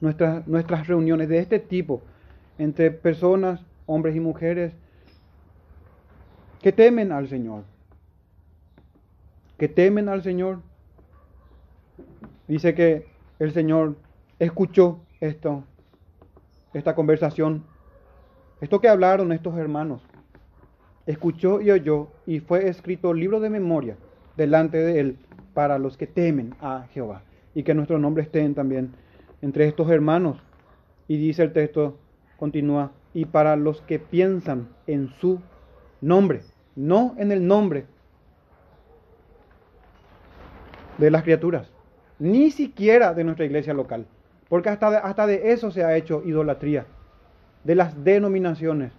nuestras, 0.00 0.48
nuestras 0.48 0.86
reuniones 0.88 1.28
de 1.28 1.40
este 1.40 1.58
tipo, 1.58 2.00
entre 2.56 2.90
personas, 2.90 3.62
hombres 3.84 4.16
y 4.16 4.20
mujeres, 4.20 4.72
que 6.60 6.72
temen 6.72 7.12
al 7.12 7.28
Señor. 7.28 7.64
Que 9.58 9.68
temen 9.68 10.08
al 10.08 10.22
Señor. 10.22 10.60
Dice 12.48 12.74
que 12.74 13.06
el 13.38 13.52
Señor 13.52 13.96
escuchó 14.38 15.00
esto, 15.20 15.64
esta 16.72 16.94
conversación, 16.94 17.64
esto 18.60 18.80
que 18.80 18.88
hablaron 18.88 19.32
estos 19.32 19.56
hermanos. 19.56 20.02
Escuchó 21.06 21.60
y 21.60 21.70
oyó 21.70 22.08
y 22.26 22.40
fue 22.40 22.68
escrito 22.68 23.14
libro 23.14 23.40
de 23.40 23.50
memoria 23.50 23.96
delante 24.36 24.78
de 24.78 25.00
él 25.00 25.18
para 25.54 25.78
los 25.78 25.96
que 25.96 26.06
temen 26.06 26.54
a 26.60 26.86
Jehová. 26.92 27.22
Y 27.54 27.62
que 27.62 27.74
nuestros 27.74 28.00
nombres 28.00 28.26
estén 28.26 28.54
también 28.54 28.92
entre 29.42 29.66
estos 29.66 29.90
hermanos. 29.90 30.42
Y 31.08 31.16
dice 31.16 31.42
el 31.42 31.52
texto, 31.52 31.98
continúa, 32.36 32.92
y 33.12 33.24
para 33.24 33.56
los 33.56 33.80
que 33.82 33.98
piensan 33.98 34.68
en 34.86 35.08
su 35.20 35.40
nombre, 36.00 36.42
no 36.76 37.14
en 37.18 37.32
el 37.32 37.46
nombre 37.46 37.86
de 40.98 41.10
las 41.10 41.22
criaturas, 41.22 41.70
ni 42.18 42.50
siquiera 42.50 43.14
de 43.14 43.24
nuestra 43.24 43.46
iglesia 43.46 43.74
local, 43.74 44.06
porque 44.48 44.68
hasta 44.68 44.90
de, 44.90 44.96
hasta 44.98 45.26
de 45.26 45.52
eso 45.52 45.70
se 45.70 45.84
ha 45.84 45.96
hecho 45.96 46.22
idolatría, 46.24 46.86
de 47.64 47.74
las 47.74 48.04
denominaciones, 48.04 48.92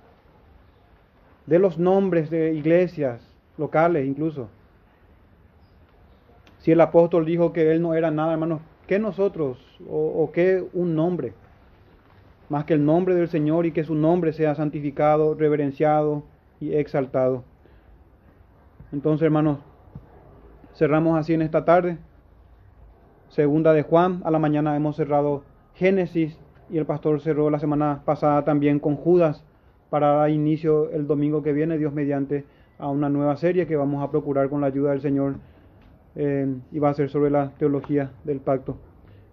de 1.46 1.60
los 1.60 1.78
nombres 1.78 2.30
de 2.30 2.54
iglesias 2.54 3.22
locales 3.58 4.08
incluso. 4.08 4.50
Si 6.60 6.72
el 6.72 6.82
apóstol 6.82 7.26
dijo 7.26 7.54
que 7.54 7.72
él 7.72 7.82
no 7.82 7.96
era 7.96 8.12
nada, 8.12 8.34
hermanos, 8.34 8.62
¿qué 8.88 9.00
nosotros 9.00 9.58
o, 9.90 10.24
o 10.24 10.32
qué 10.32 10.64
un 10.74 10.96
nombre? 10.96 11.34
Más 12.50 12.66
que 12.66 12.74
el 12.74 12.86
nombre 12.86 13.16
del 13.16 13.30
Señor 13.30 13.66
y 13.66 13.72
que 13.72 13.84
su 13.84 13.96
nombre 13.96 14.34
sea 14.34 14.54
santificado, 14.56 15.34
reverenciado 15.34 16.24
y 16.62 16.74
exaltado. 16.74 17.44
Entonces, 18.94 19.26
hermanos, 19.26 19.60
cerramos 20.76 21.20
así 21.20 21.34
en 21.34 21.42
esta 21.42 21.66
tarde. 21.66 21.98
Segunda 23.30 23.74
de 23.74 23.84
Juan, 23.84 24.22
a 24.24 24.32
la 24.32 24.40
mañana 24.40 24.76
hemos 24.76 24.96
cerrado 24.96 25.44
Génesis 25.74 26.38
y 26.70 26.78
el 26.78 26.86
pastor 26.86 27.20
cerró 27.20 27.50
la 27.50 27.60
semana 27.60 28.04
pasada 28.06 28.44
también 28.44 28.80
con 28.80 28.96
Judas 28.96 29.44
para 29.90 30.14
dar 30.14 30.30
inicio 30.30 30.90
el 30.92 31.08
domingo 31.08 31.42
que 31.42 31.52
viene, 31.52 31.78
Dios 31.78 31.94
mediante, 31.94 32.46
a 32.78 32.90
una 32.90 33.10
nueva 33.10 33.36
serie 33.38 33.68
que 33.68 33.76
vamos 33.76 34.04
a 34.04 34.12
procurar 34.12 34.50
con 34.50 34.62
la 34.62 34.68
ayuda 34.68 34.92
del 34.92 35.02
Señor 35.02 35.36
eh, 36.16 36.48
y 36.72 36.80
va 36.80 36.90
a 36.90 36.94
ser 36.94 37.10
sobre 37.10 37.30
la 37.30 37.52
teología 37.58 38.12
del 38.24 38.40
pacto. 38.40 38.78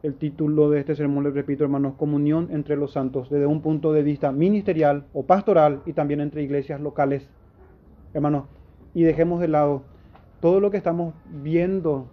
El 0.00 0.14
título 0.14 0.70
de 0.70 0.78
este 0.78 0.94
sermón, 0.94 1.24
les 1.24 1.34
repito, 1.34 1.64
hermanos, 1.64 1.94
comunión 1.96 2.50
entre 2.52 2.76
los 2.76 2.92
santos, 2.92 3.28
desde 3.30 3.46
un 3.46 3.60
punto 3.62 3.92
de 3.92 4.04
vista 4.04 4.30
ministerial 4.30 5.06
o 5.12 5.24
pastoral 5.24 5.82
y 5.86 5.92
también 5.92 6.20
entre 6.20 6.44
iglesias 6.44 6.80
locales. 6.80 7.28
Hermanos, 8.14 8.44
y 8.94 9.02
dejemos 9.02 9.40
de 9.40 9.48
lado 9.48 9.82
todo 10.40 10.60
lo 10.60 10.70
que 10.70 10.76
estamos 10.76 11.14
viendo, 11.42 12.06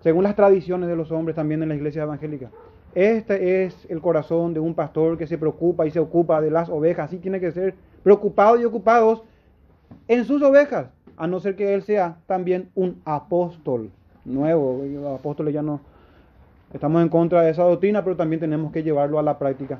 según 0.00 0.24
las 0.24 0.36
tradiciones 0.36 0.90
de 0.90 0.96
los 0.96 1.10
hombres 1.12 1.34
también 1.34 1.62
en 1.62 1.70
la 1.70 1.76
iglesia 1.76 2.02
evangélica. 2.02 2.50
Este 2.94 3.64
es 3.64 3.86
el 3.88 4.02
corazón 4.02 4.52
de 4.52 4.60
un 4.60 4.74
pastor 4.74 5.16
que 5.16 5.26
se 5.26 5.38
preocupa 5.38 5.86
y 5.86 5.90
se 5.90 6.00
ocupa 6.00 6.42
de 6.42 6.50
las 6.50 6.68
ovejas. 6.68 7.06
Así 7.06 7.16
tiene 7.20 7.40
que 7.40 7.52
ser 7.52 7.74
preocupado 8.02 8.60
y 8.60 8.66
ocupados 8.66 9.22
en 10.08 10.26
sus 10.26 10.42
ovejas, 10.42 10.90
a 11.16 11.26
no 11.26 11.40
ser 11.40 11.56
que 11.56 11.72
él 11.72 11.84
sea 11.84 12.18
también 12.26 12.68
un 12.74 13.00
apóstol 13.06 13.90
nuevo. 14.26 14.82
Apóstoles 15.14 15.54
ya 15.54 15.62
no 15.62 15.80
estamos 16.72 17.02
en 17.02 17.08
contra 17.08 17.42
de 17.42 17.50
esa 17.50 17.64
doctrina, 17.64 18.04
pero 18.04 18.16
también 18.16 18.40
tenemos 18.40 18.72
que 18.72 18.82
llevarlo 18.82 19.18
a 19.18 19.22
la 19.22 19.38
práctica. 19.38 19.78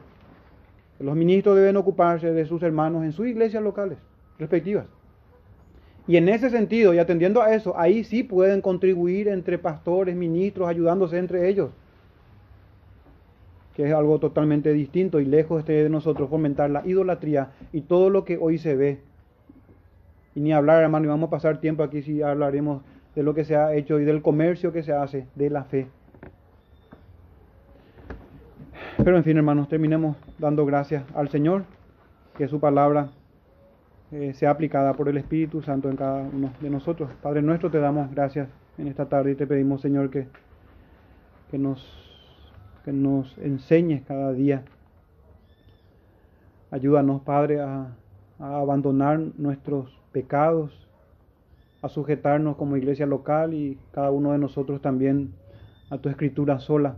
Los 0.99 1.17
ministros 1.17 1.57
deben 1.57 1.77
ocuparse 1.77 2.33
de 2.33 2.45
sus 2.45 2.63
hermanos 2.63 3.05
en 3.05 3.13
sus 3.13 3.27
iglesias 3.27 3.63
locales 3.63 3.99
respectivas. 4.39 4.87
Y 6.07 6.17
en 6.17 6.29
ese 6.29 6.51
sentido, 6.51 6.93
y 6.93 6.99
atendiendo 6.99 7.41
a 7.41 7.55
eso, 7.55 7.79
ahí 7.79 8.03
sí 8.05 8.23
pueden 8.23 8.63
contribuir 8.63 9.29
entre 9.29 9.59
pastores, 9.59 10.17
ministros, 10.17 10.69
ayudándose 10.69 11.19
entre 11.19 11.49
ellos. 11.49 11.71
Que 13.77 13.87
es 13.87 13.95
algo 13.95 14.19
totalmente 14.19 14.73
distinto 14.73 15.21
y 15.21 15.25
lejos 15.25 15.65
de 15.65 15.89
nosotros 15.89 16.29
fomentar 16.29 16.69
la 16.71 16.85
idolatría 16.85 17.53
y 17.73 17.83
todo 17.83 18.11
lo 18.11 18.25
que 18.25 18.39
hoy 18.39 18.59
se 18.59 18.75
ve. 18.75 18.99
Y 20.35 20.41
ni 20.41 20.53
hablar, 20.53 20.83
hermano, 20.83 21.05
y 21.07 21.09
vamos 21.09 21.29
a 21.29 21.31
pasar 21.31 21.61
tiempo 21.61 21.83
aquí 21.83 22.03
si 22.03 22.23
hablaremos 22.23 22.83
de 23.15 23.23
lo 23.23 23.35
que 23.35 23.45
se 23.45 23.57
ha 23.57 23.75
hecho 23.75 24.01
y 24.01 24.05
del 24.05 24.23
comercio 24.23 24.73
que 24.73 24.83
se 24.83 24.93
hace 24.93 25.27
de 25.35 25.51
la 25.51 25.65
fe. 25.65 25.87
Pero 29.03 29.17
en 29.17 29.25
fin, 29.25 29.39
hermanos, 29.39 29.67
terminemos 29.69 30.15
dando 30.39 30.67
gracias 30.67 31.05
al 31.15 31.31
Señor, 31.31 31.65
que 32.37 32.49
su 32.49 32.61
palabra 32.61 33.09
eh, 34.13 34.35
sea 34.35 34.51
aplicada 34.51 34.93
por 34.93 35.09
el 35.09 35.17
Espíritu 35.17 35.63
Santo 35.63 35.89
en 35.89 35.97
cada 35.97 36.23
uno 36.23 36.53
de 36.61 36.69
nosotros. 36.69 37.11
Padre 37.23 37.41
nuestro, 37.41 37.71
te 37.71 37.79
damos 37.79 38.11
gracias 38.11 38.49
en 38.77 38.89
esta 38.89 39.09
tarde 39.09 39.33
y 39.33 39.35
te 39.37 39.47
pedimos, 39.47 39.81
Señor, 39.81 40.11
que, 40.11 40.29
que, 41.51 41.57
nos, 41.57 41.83
que 42.85 42.93
nos 42.93 43.39
enseñes 43.39 44.03
cada 44.03 44.35
día. 44.35 44.65
Ayúdanos, 46.71 47.23
Padre, 47.23 47.63
a, 47.63 47.97
a 48.39 48.59
abandonar 48.59 49.19
nuestros 49.39 49.99
pecados, 50.13 50.89
a 51.81 51.89
sujetarnos 51.89 52.57
como 52.57 52.77
iglesia 52.77 53.07
local 53.07 53.55
y 53.55 53.79
cada 53.93 54.11
uno 54.11 54.33
de 54.33 54.39
nosotros 54.39 54.83
también 54.83 55.33
a 55.89 55.97
tu 55.97 56.11
escritura 56.11 56.59
sola, 56.59 56.97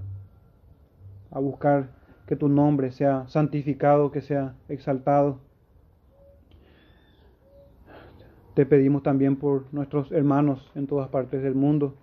a 1.32 1.40
buscar 1.40 1.90
que 2.26 2.36
tu 2.36 2.48
nombre 2.48 2.92
sea 2.92 3.24
santificado, 3.28 4.10
que 4.10 4.20
sea 4.20 4.54
exaltado 4.68 5.40
Te 8.54 8.66
pedimos 8.66 9.02
también 9.02 9.36
por 9.36 9.64
nuestros 9.72 10.12
hermanos 10.12 10.70
en 10.74 10.86
todas 10.86 11.08
partes 11.08 11.42
del 11.42 11.54
mundo. 11.54 11.94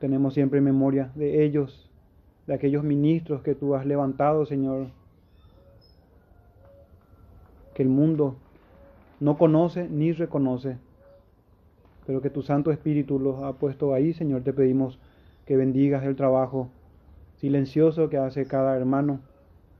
Tenemos 0.00 0.34
siempre 0.34 0.60
memoria 0.60 1.12
de 1.14 1.44
ellos, 1.44 1.88
de 2.48 2.54
aquellos 2.54 2.82
ministros 2.82 3.42
que 3.42 3.54
tú 3.54 3.76
has 3.76 3.86
levantado, 3.86 4.44
Señor, 4.46 4.88
que 7.72 7.84
el 7.84 7.88
mundo 7.88 8.34
no 9.20 9.38
conoce 9.38 9.88
ni 9.88 10.10
reconoce, 10.10 10.76
pero 12.04 12.20
que 12.20 12.30
tu 12.30 12.42
Santo 12.42 12.72
Espíritu 12.72 13.20
los 13.20 13.44
ha 13.44 13.52
puesto 13.52 13.94
ahí, 13.94 14.12
Señor. 14.12 14.42
Te 14.42 14.52
pedimos 14.52 14.98
que 15.46 15.56
bendigas 15.56 16.02
el 16.02 16.16
trabajo 16.16 16.68
silencioso 17.44 18.08
que 18.08 18.16
hace 18.16 18.46
cada 18.46 18.74
hermano 18.74 19.20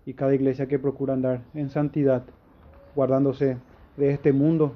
y 0.05 0.13
cada 0.13 0.35
iglesia 0.35 0.69
que 0.69 0.79
procura 0.79 1.15
andar 1.15 1.41
en 1.55 1.71
santidad, 1.71 2.23
guardándose 2.95 3.57
de 3.97 4.11
este 4.11 4.35
mundo 4.35 4.75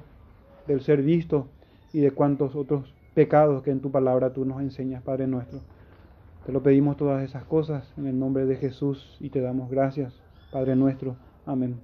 del 0.65 0.81
ser 0.81 1.03
visto 1.03 1.45
y 1.93 1.99
de 1.99 2.09
cuantos 2.09 2.55
otros 2.55 2.91
pecados 3.13 3.61
que 3.61 3.69
en 3.69 3.79
tu 3.79 3.91
palabra 3.91 4.33
tú 4.33 4.43
nos 4.43 4.59
enseñas, 4.59 5.03
Padre 5.03 5.27
nuestro. 5.27 5.59
Te 6.47 6.51
lo 6.51 6.63
pedimos 6.63 6.97
todas 6.97 7.23
esas 7.23 7.43
cosas 7.43 7.93
en 7.95 8.07
el 8.07 8.17
nombre 8.17 8.47
de 8.47 8.55
Jesús 8.55 9.17
y 9.19 9.29
te 9.29 9.39
damos 9.39 9.69
gracias, 9.69 10.19
Padre 10.51 10.75
nuestro. 10.75 11.15
Amén. 11.45 11.75